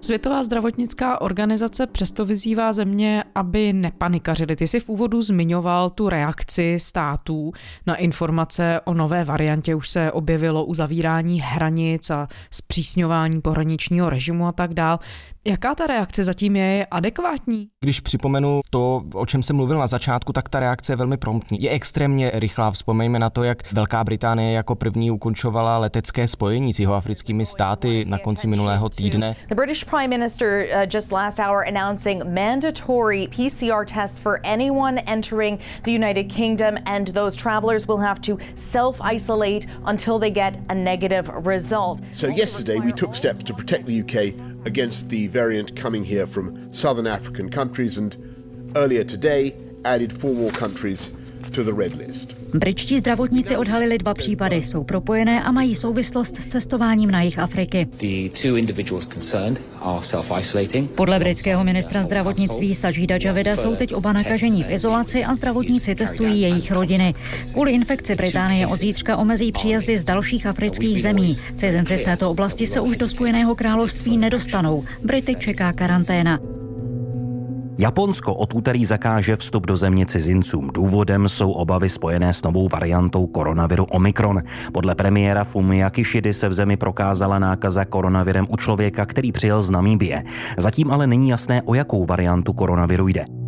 Světová 0.05 0.43
zdravotnická 0.43 1.21
organizace 1.21 1.87
přesto 1.87 2.25
vyzývá 2.25 2.73
země, 2.73 3.23
aby 3.35 3.73
nepanikařili. 3.73 4.55
Ty 4.55 4.67
jsi 4.67 4.79
v 4.79 4.89
úvodu 4.89 5.21
zmiňoval 5.21 5.89
tu 5.89 6.09
reakci 6.09 6.79
států 6.79 7.51
na 7.85 7.95
informace 7.95 8.79
o 8.85 8.93
nové 8.93 9.23
variantě. 9.23 9.75
Už 9.75 9.89
se 9.89 10.11
objevilo 10.11 10.65
uzavírání 10.65 11.41
hranic 11.41 12.09
a 12.09 12.27
zpřísňování 12.51 13.41
pohraničního 13.41 14.09
režimu 14.09 14.47
a 14.47 14.51
tak 14.51 14.73
dál. 14.73 14.99
Jaká 15.47 15.75
ta 15.75 15.87
reakce 15.87 16.23
zatím 16.23 16.55
je, 16.55 16.65
je 16.65 16.85
adekvátní? 16.85 17.67
Když 17.83 17.99
připomenu 17.99 18.61
to, 18.69 19.03
o 19.13 19.25
čem 19.25 19.43
jsem 19.43 19.55
mluvil 19.55 19.77
na 19.77 19.87
začátku, 19.87 20.33
tak 20.33 20.49
ta 20.49 20.59
reakce 20.59 20.91
je 20.91 20.95
velmi 20.95 21.17
promptní. 21.17 21.61
Je 21.61 21.69
extrémně 21.69 22.31
rychlá. 22.33 22.71
Vzpomeňme 22.71 23.19
na 23.19 23.29
to, 23.29 23.43
jak 23.43 23.73
Velká 23.73 24.03
Británie 24.03 24.53
jako 24.53 24.75
první 24.75 25.11
ukončovala 25.11 25.77
letecké 25.77 26.27
spojení 26.27 26.73
s 26.73 26.79
jihoafrickými 26.79 27.45
státy 27.45 28.05
na 28.07 28.17
konci 28.17 28.47
minulého 28.47 28.89
týdne. 28.89 29.35
The 29.49 29.55
British 29.55 29.83
Prime 29.83 30.07
Minister 30.07 30.65
uh, 30.75 30.81
just 30.93 31.11
last 31.11 31.39
hour 31.39 31.65
announcing 31.67 32.23
mandatory 32.23 33.27
PCR 33.27 33.85
tests 33.85 34.19
for 34.19 34.39
anyone 34.43 34.99
entering 34.99 35.59
the 35.83 35.91
United 35.91 36.33
Kingdom 36.35 36.75
and 36.85 37.07
those 37.07 37.37
travelers 37.37 37.87
will 37.87 38.01
have 38.01 38.19
to 38.21 38.37
self-isolate 38.55 39.67
until 39.85 40.19
they 40.19 40.31
get 40.31 40.53
a 40.69 40.75
negative 40.75 41.29
result. 41.47 42.01
So 42.13 42.27
yesterday 42.27 42.79
we 42.79 42.91
took 42.91 43.15
steps 43.15 43.43
to 43.43 43.53
protect 43.53 43.85
the 43.85 44.01
UK 44.01 44.54
against 44.65 45.09
the 45.09 45.27
variant 45.27 45.75
coming 45.75 46.03
here 46.03 46.27
from 46.27 46.73
southern 46.73 47.07
African 47.07 47.49
countries 47.49 47.97
and 47.97 48.73
earlier 48.75 49.03
today 49.03 49.55
added 49.85 50.11
four 50.11 50.33
more 50.33 50.51
countries 50.51 51.11
to 51.55 51.63
the 51.63 51.81
red 51.81 51.95
list. 51.95 52.37
Britští 52.53 52.99
zdravotníci 52.99 53.57
odhalili 53.57 53.97
dva 53.97 54.13
případy, 54.13 54.55
jsou 54.55 54.83
propojené 54.83 55.43
a 55.43 55.51
mají 55.51 55.75
souvislost 55.75 56.35
s 56.35 56.47
cestováním 56.47 57.11
na 57.11 57.21
jih 57.21 57.39
Afriky. 57.39 57.87
Podle 60.95 61.19
britského 61.19 61.63
ministra 61.63 62.03
zdravotnictví 62.03 62.75
Sajida 62.75 63.17
Javida 63.23 63.57
jsou 63.57 63.75
teď 63.75 63.93
oba 63.93 64.13
nakažení 64.13 64.63
v 64.63 64.71
izolaci 64.71 65.25
a 65.25 65.33
zdravotníci 65.33 65.95
testují 65.95 66.41
jejich 66.41 66.71
rodiny. 66.71 67.13
Kvůli 67.53 67.71
infekci 67.71 68.15
Británie 68.15 68.67
od 68.67 68.79
zítřka 68.79 69.17
omezí 69.17 69.51
příjezdy 69.51 69.97
z 69.97 70.03
dalších 70.03 70.45
afrických 70.45 71.01
zemí. 71.01 71.37
Cizinci 71.55 71.97
z 71.97 72.01
této 72.01 72.31
oblasti 72.31 72.67
se 72.67 72.79
už 72.79 72.97
do 72.97 73.09
Spojeného 73.09 73.55
království 73.55 74.17
nedostanou. 74.17 74.83
Brity 75.03 75.35
čeká 75.35 75.73
karanténa. 75.73 76.54
Japonsko 77.77 78.33
od 78.33 78.53
úterý 78.55 78.85
zakáže 78.85 79.35
vstup 79.35 79.67
do 79.67 79.75
země 79.75 80.05
cizincům. 80.05 80.69
Důvodem 80.73 81.29
jsou 81.29 81.51
obavy 81.51 81.89
spojené 81.89 82.33
s 82.33 82.43
novou 82.43 82.69
variantou 82.69 83.27
koronaviru 83.27 83.85
Omikron. 83.85 84.41
Podle 84.73 84.95
premiéra 84.95 85.43
Fumia 85.43 85.89
Kishida 85.89 86.33
se 86.33 86.49
v 86.49 86.53
zemi 86.53 86.77
prokázala 86.77 87.39
nákaza 87.39 87.85
koronavirem 87.85 88.47
u 88.49 88.57
člověka, 88.57 89.05
který 89.05 89.31
přijel 89.31 89.61
z 89.61 89.69
Namíbie. 89.69 90.23
Zatím 90.57 90.91
ale 90.91 91.07
není 91.07 91.29
jasné, 91.29 91.61
o 91.65 91.73
jakou 91.73 92.05
variantu 92.05 92.53
koronaviru 92.53 93.07
jde. 93.07 93.44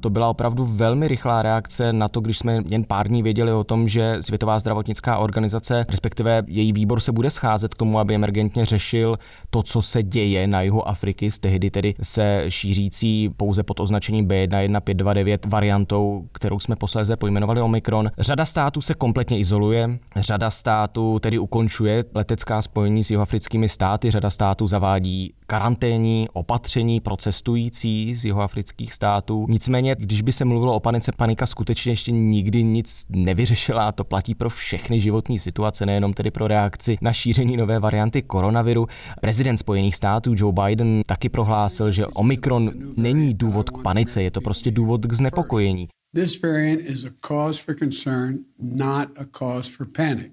To 0.00 0.10
byla 0.10 0.28
opravdu 0.28 0.64
velmi 0.66 1.08
rychlá 1.08 1.42
reakce 1.42 1.92
na 1.92 2.08
to, 2.08 2.20
když 2.20 2.38
jsme 2.38 2.62
jen 2.68 2.84
pár 2.84 3.08
dní 3.08 3.22
věděli 3.22 3.52
o 3.52 3.64
tom, 3.64 3.88
že 3.88 4.16
Světová 4.20 4.58
zdravotnická 4.58 5.18
organizace, 5.18 5.86
respektive 5.88 6.42
její 6.46 6.72
výbor 6.72 7.00
se 7.00 7.12
bude 7.12 7.30
scházet 7.30 7.74
k 7.74 7.76
tomu, 7.76 7.98
aby 7.98 8.14
emergentně 8.14 8.64
řešil 8.64 9.18
to, 9.50 9.62
co 9.62 9.82
se 9.82 10.02
děje 10.02 10.46
na 10.46 10.62
jihu 10.62 10.88
Afriky, 10.88 11.30
z 11.30 11.38
tehdy 11.38 11.70
tedy 11.70 11.94
se 12.02 12.44
šířící 12.48 13.30
pouze 13.36 13.62
pod 13.62 13.80
označením 13.80 14.28
B11529 14.28 15.38
variantou, 15.48 16.28
kterou 16.32 16.58
jsme 16.58 16.76
posléze 16.76 17.16
pojmenovali 17.16 17.60
Omikron. 17.60 18.10
Řada 18.18 18.44
států 18.44 18.80
se 18.80 18.94
kompletně 18.94 19.38
izoluje, 19.38 19.98
řada 20.16 20.50
států 20.50 21.18
tedy 21.18 21.38
ukončuje 21.38 22.04
letecká 22.14 22.62
spojení 22.62 23.04
s 23.04 23.10
jihoafrickými 23.10 23.68
státy, 23.68 24.10
řada 24.10 24.30
států 24.30 24.66
zavádí 24.66 25.32
karanténní 25.46 26.28
opatření 26.32 27.00
pro 27.00 27.16
cestující 27.16 28.14
z 28.14 28.24
jihoafrických 28.24 28.92
států. 28.92 29.46
Nicméně, 29.48 29.89
když 29.98 30.22
by 30.22 30.32
se 30.32 30.44
mluvilo 30.44 30.74
o 30.74 30.80
panice, 30.80 31.12
panika 31.12 31.46
skutečně 31.46 31.92
ještě 31.92 32.12
nikdy 32.12 32.62
nic 32.62 33.04
nevyřešila 33.08 33.88
a 33.88 33.92
to 33.92 34.04
platí 34.04 34.34
pro 34.34 34.50
všechny 34.50 35.00
životní 35.00 35.38
situace, 35.38 35.86
nejenom 35.86 36.12
tedy 36.12 36.30
pro 36.30 36.48
reakci 36.48 36.98
na 37.00 37.12
šíření 37.12 37.56
nové 37.56 37.78
varianty 37.78 38.22
koronaviru. 38.22 38.86
Prezident 39.20 39.56
Spojených 39.56 39.96
států 39.96 40.34
Joe 40.36 40.52
Biden 40.52 41.02
taky 41.06 41.28
prohlásil, 41.28 41.92
že 41.92 42.06
Omikron 42.06 42.72
není 42.96 43.34
důvod 43.34 43.70
k 43.70 43.82
panice, 43.82 44.22
je 44.22 44.30
to 44.30 44.40
prostě 44.40 44.70
důvod 44.70 45.06
k 45.06 45.12
znepokojení. 45.12 45.88
This 46.14 46.42
variant 46.42 46.80
is 46.80 47.04
a 47.04 47.10
cause 47.20 47.62
for 47.62 47.74
concern, 47.74 48.38
not 48.58 49.08
a 49.16 49.24
cause 49.24 49.70
for 49.76 49.86
panic. 49.86 50.32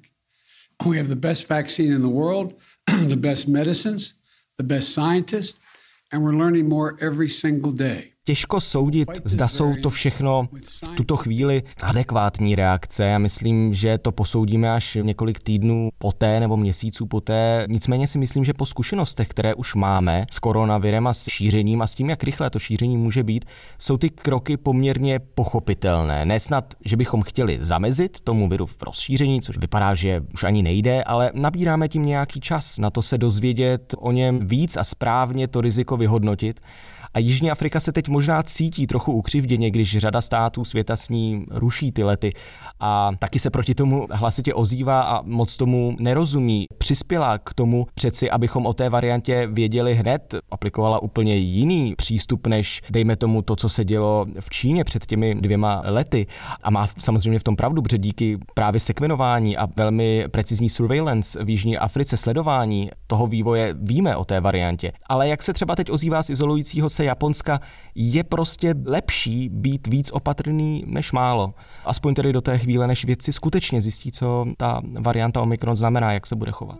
We 0.86 0.98
have 0.98 1.08
the 1.08 1.16
best 1.16 1.50
vaccine 1.50 1.96
in 1.96 2.02
the 2.02 2.08
world, 2.08 2.54
the 3.08 3.16
best 3.16 3.48
medicines, 3.48 4.14
the 4.58 4.64
best 4.64 4.94
scientists, 4.94 5.60
and 6.12 6.24
we're 6.24 6.38
learning 6.38 6.70
more 6.70 6.98
every 7.02 7.30
single 7.30 7.72
day. 7.72 8.17
Těžko 8.28 8.62
soudit, 8.62 9.10
zda 9.26 9.48
jsou 9.48 9.76
to 9.84 9.90
všechno 9.90 10.48
v 10.84 10.96
tuto 10.96 11.16
chvíli 11.16 11.64
adekvátní 11.84 12.56
reakce. 12.56 13.04
Já 13.04 13.18
myslím, 13.18 13.74
že 13.74 13.98
to 13.98 14.12
posoudíme 14.12 14.74
až 14.74 14.98
několik 15.02 15.40
týdnů 15.40 15.90
poté 15.98 16.40
nebo 16.40 16.58
měsíců 16.58 17.06
poté. 17.06 17.66
Nicméně 17.70 18.08
si 18.08 18.18
myslím, 18.18 18.46
že 18.46 18.54
po 18.54 18.66
zkušenostech, 18.66 19.28
které 19.28 19.56
už 19.56 19.76
máme 19.76 20.26
s 20.32 20.40
koronavirem 20.40 21.08
a 21.08 21.14
s 21.14 21.30
šířením 21.30 21.82
a 21.82 21.88
s 21.88 21.96
tím, 21.96 22.10
jak 22.10 22.24
rychle 22.24 22.50
to 22.50 22.60
šíření 22.60 22.98
může 22.98 23.24
být, 23.24 23.46
jsou 23.80 23.98
ty 23.98 24.10
kroky 24.10 24.58
poměrně 24.58 25.20
pochopitelné. 25.20 26.26
Nesnad, 26.26 26.74
že 26.86 26.98
bychom 26.98 27.22
chtěli 27.22 27.58
zamezit 27.62 28.22
tomu 28.22 28.50
viru 28.50 28.66
v 28.66 28.84
rozšíření, 28.84 29.42
což 29.42 29.58
vypadá, 29.58 29.96
že 29.96 30.22
už 30.34 30.44
ani 30.44 30.64
nejde, 30.64 31.04
ale 31.04 31.32
nabíráme 31.34 31.88
tím 31.88 32.06
nějaký 32.06 32.40
čas 32.40 32.78
na 32.78 32.90
to 32.90 33.02
se 33.02 33.18
dozvědět 33.18 33.96
o 33.98 34.12
něm 34.12 34.48
víc 34.48 34.78
a 34.78 34.84
správně 34.84 35.48
to 35.48 35.62
riziko 35.62 35.98
vyhodnotit. 35.98 36.60
A 37.18 37.20
Jižní 37.20 37.52
Afrika 37.52 37.80
se 37.80 37.92
teď 37.92 38.10
možná 38.10 38.44
cítí 38.44 38.88
trochu 38.88 39.12
ukřivděně, 39.12 39.72
když 39.72 39.98
řada 39.98 40.22
států 40.22 40.66
světa 40.66 40.96
s 40.96 41.10
ní 41.10 41.46
ruší 41.52 41.92
ty 41.92 42.04
lety 42.04 42.34
a 42.80 43.12
taky 43.20 43.40
se 43.40 43.50
proti 43.50 43.76
tomu 43.76 44.08
hlasitě 44.12 44.54
ozývá 44.54 45.02
a 45.02 45.22
moc 45.22 45.58
tomu 45.58 45.96
nerozumí. 46.00 46.66
Přispěla 46.78 47.38
k 47.38 47.54
tomu 47.54 47.88
přeci, 47.96 48.30
abychom 48.30 48.66
o 48.66 48.74
té 48.74 48.90
variantě 48.90 49.48
věděli 49.52 49.96
hned, 49.96 50.36
aplikovala 50.52 51.02
úplně 51.02 51.36
jiný 51.36 51.94
přístup, 51.98 52.48
než 52.48 52.82
dejme 52.90 53.16
tomu 53.16 53.42
to, 53.42 53.56
co 53.56 53.70
se 53.70 53.86
dělo 53.86 54.26
v 54.40 54.50
Číně 54.50 54.84
před 54.84 55.06
těmi 55.06 55.36
dvěma 55.36 55.82
lety. 55.86 56.28
A 56.64 56.70
má 56.70 56.88
samozřejmě 57.00 57.40
v 57.40 57.44
tom 57.44 57.56
pravdu, 57.56 57.82
protože 57.82 57.98
díky 57.98 58.38
právě 58.54 58.80
sekvenování 58.80 59.58
a 59.58 59.68
velmi 59.76 60.26
precizní 60.32 60.70
surveillance 60.70 61.44
v 61.44 61.50
Jižní 61.50 61.78
Africe, 61.78 62.18
sledování 62.18 62.90
toho 63.08 63.28
vývoje 63.28 63.76
víme 63.82 64.16
o 64.16 64.26
té 64.26 64.40
variantě. 64.40 64.92
Ale 65.10 65.28
jak 65.28 65.44
se 65.44 65.54
třeba 65.54 65.76
teď 65.76 65.92
ozývá 65.92 66.24
z 66.24 66.30
izolujícího 66.30 66.90
se 66.90 67.07
Japonska, 67.08 67.60
je 67.96 68.24
prostě 68.24 68.76
lepší 68.86 69.50
být 69.50 69.88
víc 69.88 70.12
opatrný 70.12 70.84
než 70.88 71.12
málo. 71.12 71.54
Aspoň 71.86 72.14
tedy 72.14 72.34
do 72.34 72.42
té 72.42 72.58
chvíle, 72.58 72.88
než 72.88 73.06
vědci 73.06 73.34
skutečně 73.34 73.82
zjistí, 73.82 74.12
co 74.12 74.46
ta 74.58 74.82
varianta 75.00 75.42
Omikron 75.42 75.78
znamená, 75.78 76.14
jak 76.14 76.28
se 76.28 76.36
bude 76.36 76.52
chovat. 76.52 76.80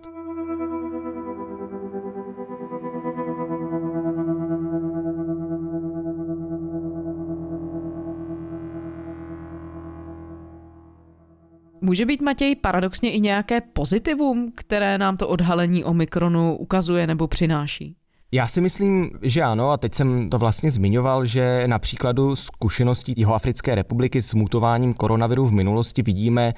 Může 11.82 12.06
být, 12.06 12.22
Matěj, 12.22 12.56
paradoxně 12.56 13.12
i 13.12 13.20
nějaké 13.20 13.62
pozitivum, 13.62 14.52
které 14.56 14.98
nám 14.98 15.18
to 15.18 15.28
odhalení 15.28 15.84
Omikronu 15.84 16.58
ukazuje 16.58 17.08
nebo 17.08 17.28
přináší? 17.28 17.97
Já 18.32 18.48
si 18.48 18.62
myslím, 18.62 19.10
že 19.22 19.42
ano, 19.42 19.72
a 19.72 19.78
teď 19.78 19.94
jsem 19.94 20.30
to 20.30 20.38
vlastně 20.38 20.72
zmiňoval, 20.72 21.26
že 21.26 21.64
na 21.68 21.80
příkladu 21.80 22.36
zkušeností 22.36 23.14
Jihoafrické 23.18 23.76
republiky 23.76 24.22
s 24.22 24.34
mutováním 24.34 24.94
koronaviru 24.94 25.46
v 25.46 25.52
minulosti 25.52 26.02
vidíme, 26.02 26.54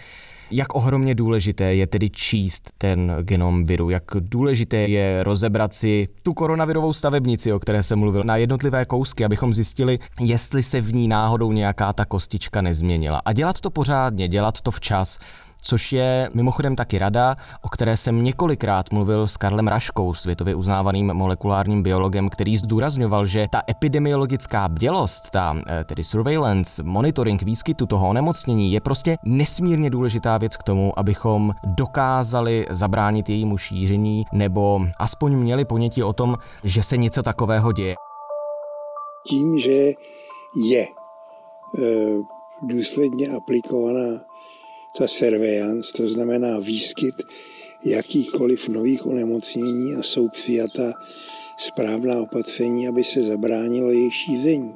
jak 0.51 0.75
ohromně 0.75 1.15
důležité 1.15 1.75
je 1.75 1.88
tedy 1.88 2.10
číst 2.10 2.71
ten 2.77 3.17
genom 3.21 3.63
viru, 3.63 3.89
jak 3.89 4.03
důležité 4.19 4.77
je 4.77 5.23
rozebrat 5.23 5.73
si 5.73 6.08
tu 6.23 6.34
koronavirovou 6.34 6.93
stavebnici, 6.93 7.53
o 7.53 7.60
které 7.60 7.84
jsem 7.84 7.99
mluvil, 7.99 8.23
na 8.23 8.36
jednotlivé 8.36 8.86
kousky, 8.86 9.25
abychom 9.25 9.53
zjistili, 9.53 9.99
jestli 10.19 10.63
se 10.63 10.82
v 10.82 10.93
ní 10.93 11.08
náhodou 11.08 11.51
nějaká 11.51 11.93
ta 11.93 12.05
kostička 12.05 12.62
nezměnila. 12.62 13.21
A 13.25 13.34
dělat 13.34 13.60
to 13.60 13.69
pořádně, 13.69 14.27
dělat 14.27 14.62
to 14.62 14.71
včas, 14.71 15.17
což 15.61 15.93
je 15.93 16.29
mimochodem 16.33 16.75
taky 16.75 16.99
rada, 16.99 17.35
o 17.61 17.69
které 17.69 17.97
jsem 17.97 18.23
několikrát 18.23 18.91
mluvil 18.91 19.27
s 19.27 19.37
Karlem 19.37 19.67
Raškou, 19.67 20.13
světově 20.13 20.55
uznávaným 20.55 21.13
molekulárním 21.13 21.83
biologem, 21.83 22.29
který 22.29 22.57
zdůrazňoval, 22.57 23.25
že 23.25 23.47
ta 23.51 23.61
epidemiologická 23.69 24.67
bdělost, 24.69 25.29
ta 25.29 25.55
eh, 25.67 25.83
tedy 25.83 26.03
surveillance, 26.03 26.83
monitoring 26.83 27.41
výskytu 27.41 27.85
toho 27.85 28.09
onemocnění 28.09 28.71
je 28.71 28.81
prostě 28.81 29.17
nesmírně 29.23 29.89
důležitá 29.89 30.37
věc 30.37 30.57
k 30.57 30.63
tomu, 30.63 30.99
abychom 30.99 31.53
dokázali 31.63 32.65
zabránit 32.69 33.29
jejímu 33.29 33.57
šíření 33.57 34.25
nebo 34.33 34.81
aspoň 34.99 35.35
měli 35.35 35.65
ponětí 35.65 36.03
o 36.03 36.13
tom, 36.13 36.35
že 36.63 36.83
se 36.83 36.97
něco 36.97 37.23
takového 37.23 37.71
děje. 37.71 37.95
Tím, 39.27 39.59
že 39.59 39.71
je 40.55 40.81
e, 40.81 40.87
důsledně 42.61 43.27
aplikovaná 43.27 44.28
ta 44.99 45.07
surveillance, 45.07 45.93
to 45.93 46.09
znamená 46.09 46.59
výskyt 46.59 47.15
jakýchkoliv 47.85 48.67
nových 48.67 49.05
onemocnění 49.05 49.95
a 49.95 50.03
jsou 50.03 50.27
přijata 50.27 50.93
správná 51.57 52.21
opatření, 52.21 52.88
aby 52.88 53.03
se 53.03 53.23
zabránilo 53.23 53.91
jejich 53.91 54.15
šíření. 54.15 54.75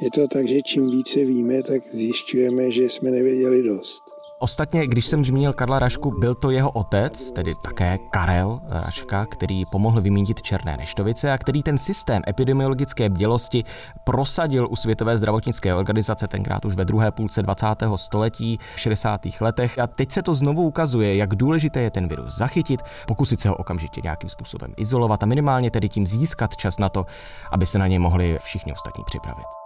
Je 0.00 0.10
to 0.10 0.28
tak, 0.28 0.48
že 0.48 0.62
čím 0.62 0.90
více 0.90 1.24
víme, 1.24 1.62
tak 1.62 1.86
zjišťujeme, 1.86 2.72
že 2.72 2.82
jsme 2.82 3.10
nevěděli 3.10 3.62
dost. 3.62 4.07
Ostatně, 4.40 4.86
když 4.86 5.06
jsem 5.06 5.24
zmínil 5.24 5.52
Karla 5.52 5.78
Rašku, 5.78 6.10
byl 6.18 6.34
to 6.34 6.50
jeho 6.50 6.70
otec, 6.70 7.30
tedy 7.30 7.54
také 7.62 7.98
Karel 8.10 8.60
Raška, 8.68 9.26
který 9.26 9.64
pomohl 9.66 10.00
vymítit 10.00 10.42
černé 10.42 10.76
neštovice 10.76 11.32
a 11.32 11.38
který 11.38 11.62
ten 11.62 11.78
systém 11.78 12.22
epidemiologické 12.28 13.08
bdělosti 13.08 13.64
prosadil 14.04 14.68
u 14.70 14.76
Světové 14.76 15.18
zdravotnické 15.18 15.74
organizace 15.74 16.28
tenkrát 16.28 16.64
už 16.64 16.74
ve 16.74 16.84
druhé 16.84 17.10
půlce 17.10 17.42
20. 17.42 17.66
století, 17.96 18.58
v 18.74 18.80
60. 18.80 19.20
letech. 19.40 19.78
A 19.78 19.86
teď 19.86 20.12
se 20.12 20.22
to 20.22 20.34
znovu 20.34 20.62
ukazuje, 20.62 21.16
jak 21.16 21.34
důležité 21.34 21.80
je 21.80 21.90
ten 21.90 22.08
virus 22.08 22.36
zachytit, 22.36 22.80
pokusit 23.06 23.40
se 23.40 23.48
ho 23.48 23.56
okamžitě 23.56 24.00
nějakým 24.04 24.30
způsobem 24.30 24.74
izolovat 24.76 25.22
a 25.22 25.26
minimálně 25.26 25.70
tedy 25.70 25.88
tím 25.88 26.06
získat 26.06 26.56
čas 26.56 26.78
na 26.78 26.88
to, 26.88 27.06
aby 27.52 27.66
se 27.66 27.78
na 27.78 27.86
ně 27.86 27.98
mohli 27.98 28.38
všichni 28.40 28.72
ostatní 28.72 29.04
připravit. 29.04 29.57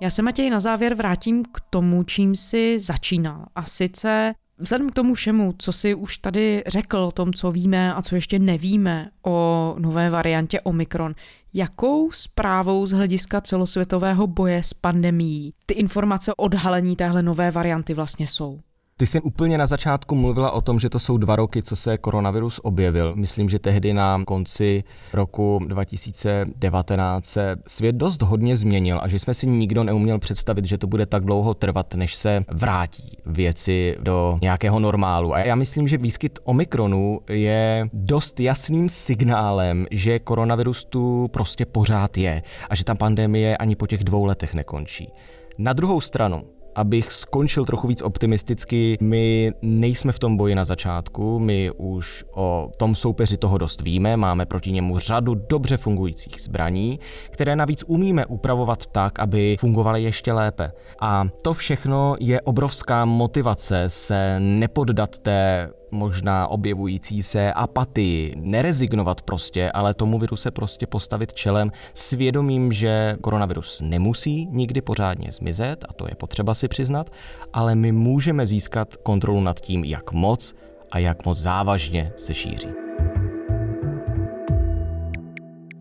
Já 0.00 0.10
se 0.10 0.22
Matěj 0.22 0.50
na 0.50 0.60
závěr 0.60 0.94
vrátím 0.94 1.44
k 1.44 1.60
tomu, 1.70 2.02
čím 2.02 2.36
si 2.36 2.80
začínal. 2.80 3.46
A 3.54 3.62
sice 3.64 4.34
Vzhledem 4.58 4.90
k 4.90 4.94
tomu 4.94 5.14
všemu, 5.14 5.54
co 5.58 5.72
si 5.72 5.94
už 5.94 6.18
tady 6.18 6.62
řekl 6.66 6.96
o 6.96 7.10
tom, 7.10 7.32
co 7.32 7.52
víme 7.52 7.94
a 7.94 8.02
co 8.02 8.14
ještě 8.14 8.38
nevíme 8.38 9.10
o 9.26 9.74
nové 9.78 10.10
variantě 10.10 10.60
Omikron, 10.60 11.14
jakou 11.54 12.10
zprávou 12.10 12.86
z 12.86 12.92
hlediska 12.92 13.40
celosvětového 13.40 14.26
boje 14.26 14.62
s 14.62 14.74
pandemií 14.74 15.54
ty 15.66 15.74
informace 15.74 16.32
o 16.32 16.42
odhalení 16.42 16.96
téhle 16.96 17.22
nové 17.22 17.50
varianty 17.50 17.94
vlastně 17.94 18.26
jsou? 18.26 18.60
Ty 18.98 19.06
jsi 19.06 19.20
úplně 19.20 19.58
na 19.58 19.66
začátku 19.66 20.14
mluvila 20.14 20.50
o 20.50 20.60
tom, 20.60 20.78
že 20.78 20.88
to 20.88 20.98
jsou 20.98 21.16
dva 21.16 21.36
roky, 21.36 21.62
co 21.62 21.76
se 21.76 21.98
koronavirus 21.98 22.60
objevil. 22.62 23.14
Myslím, 23.16 23.48
že 23.48 23.58
tehdy 23.58 23.94
na 23.94 24.24
konci 24.24 24.84
roku 25.12 25.60
2019 25.66 27.24
se 27.24 27.56
svět 27.66 27.96
dost 27.96 28.22
hodně 28.22 28.56
změnil 28.56 29.00
a 29.02 29.08
že 29.08 29.18
jsme 29.18 29.34
si 29.34 29.46
nikdo 29.46 29.84
neuměl 29.84 30.18
představit, 30.18 30.64
že 30.64 30.78
to 30.78 30.86
bude 30.86 31.06
tak 31.06 31.24
dlouho 31.24 31.54
trvat, 31.54 31.94
než 31.94 32.14
se 32.14 32.44
vrátí 32.52 33.18
věci 33.26 33.96
do 34.00 34.38
nějakého 34.42 34.80
normálu. 34.80 35.34
A 35.34 35.38
já 35.38 35.54
myslím, 35.54 35.88
že 35.88 35.98
výskyt 35.98 36.38
Omikronu 36.44 37.20
je 37.28 37.88
dost 37.92 38.40
jasným 38.40 38.88
signálem, 38.88 39.86
že 39.90 40.18
koronavirus 40.18 40.84
tu 40.84 41.28
prostě 41.32 41.66
pořád 41.66 42.18
je 42.18 42.42
a 42.70 42.74
že 42.74 42.84
ta 42.84 42.94
pandemie 42.94 43.56
ani 43.56 43.76
po 43.76 43.86
těch 43.86 44.04
dvou 44.04 44.24
letech 44.24 44.54
nekončí. 44.54 45.12
Na 45.58 45.72
druhou 45.72 46.00
stranu, 46.00 46.42
abych 46.76 47.12
skončil 47.12 47.64
trochu 47.64 47.88
víc 47.88 48.02
optimisticky, 48.02 48.98
my 49.00 49.52
nejsme 49.62 50.12
v 50.12 50.18
tom 50.18 50.36
boji 50.36 50.54
na 50.54 50.64
začátku, 50.64 51.38
my 51.38 51.70
už 51.76 52.24
o 52.34 52.70
tom 52.78 52.94
soupeři 52.94 53.36
toho 53.36 53.58
dost 53.58 53.80
víme, 53.80 54.16
máme 54.16 54.46
proti 54.46 54.72
němu 54.72 54.98
řadu 54.98 55.34
dobře 55.34 55.76
fungujících 55.76 56.40
zbraní, 56.40 57.00
které 57.30 57.56
navíc 57.56 57.84
umíme 57.86 58.26
upravovat 58.26 58.86
tak, 58.86 59.18
aby 59.18 59.56
fungovaly 59.60 60.02
ještě 60.02 60.32
lépe. 60.32 60.72
A 61.00 61.24
to 61.42 61.54
všechno 61.54 62.14
je 62.20 62.40
obrovská 62.40 63.04
motivace 63.04 63.84
se 63.86 64.40
nepoddat 64.40 65.18
té 65.18 65.70
možná 65.90 66.48
objevující 66.48 67.22
se 67.22 67.52
apatii, 67.52 68.34
nerezignovat 68.36 69.22
prostě, 69.22 69.70
ale 69.70 69.94
tomu 69.94 70.18
viru 70.18 70.36
se 70.36 70.50
prostě 70.50 70.86
postavit 70.86 71.32
čelem 71.32 71.72
svědomím, 71.94 72.72
že 72.72 73.16
koronavirus 73.20 73.80
nemusí 73.80 74.46
nikdy 74.46 74.80
pořádně 74.80 75.32
zmizet, 75.32 75.84
a 75.88 75.92
to 75.92 76.06
je 76.08 76.14
potřeba 76.14 76.54
si 76.54 76.68
přiznat, 76.68 77.10
ale 77.52 77.74
my 77.74 77.92
můžeme 77.92 78.46
získat 78.46 78.96
kontrolu 78.96 79.40
nad 79.40 79.60
tím, 79.60 79.84
jak 79.84 80.12
moc 80.12 80.54
a 80.90 80.98
jak 80.98 81.26
moc 81.26 81.38
závažně 81.38 82.12
se 82.16 82.34
šíří. 82.34 82.68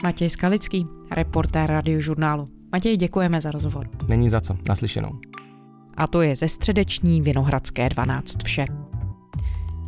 Matěj 0.04 0.30
Skalický, 0.30 0.88
reportér 1.12 1.70
radiožurnálu. 1.70 2.48
Matěj, 2.72 2.98
děkujeme 2.98 3.42
za 3.42 3.52
rozhovor. 3.52 3.90
Není 4.10 4.30
za 4.30 4.42
co, 4.42 4.58
naslyšenou. 4.68 5.10
A 5.98 6.08
to 6.08 6.22
je 6.22 6.36
ze 6.36 6.48
středeční 6.48 7.22
Vinohradské 7.22 7.90
12 7.90 8.44
vše. 8.44 8.66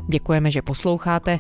Děkujeme, 0.08 0.52
že 0.52 0.62
posloucháte. 0.62 1.40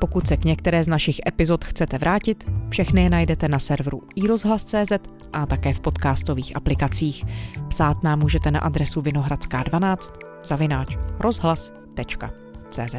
Pokud 0.00 0.26
se 0.26 0.36
k 0.36 0.44
některé 0.44 0.84
z 0.84 0.88
našich 0.88 1.20
epizod 1.26 1.64
chcete 1.64 1.98
vrátit, 1.98 2.50
všechny 2.68 3.02
je 3.02 3.10
najdete 3.10 3.48
na 3.48 3.58
serveru 3.58 4.02
iRozhlas.cz 4.16 4.92
a 5.32 5.46
také 5.46 5.72
v 5.72 5.80
podcastových 5.80 6.56
aplikacích. 6.56 7.24
Psát 7.68 8.02
nám 8.02 8.18
můžete 8.18 8.50
na 8.50 8.60
adresu 8.60 9.00
vinohradská12 9.00 10.12
zavináč 10.44 10.96
rozhlas.cz 11.20 12.94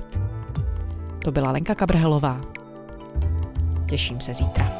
To 1.23 1.32
byla 1.32 1.51
Lenka 1.51 1.75
Kabrhelová. 1.75 2.41
Těším 3.89 4.21
se 4.21 4.34
zítra. 4.34 4.71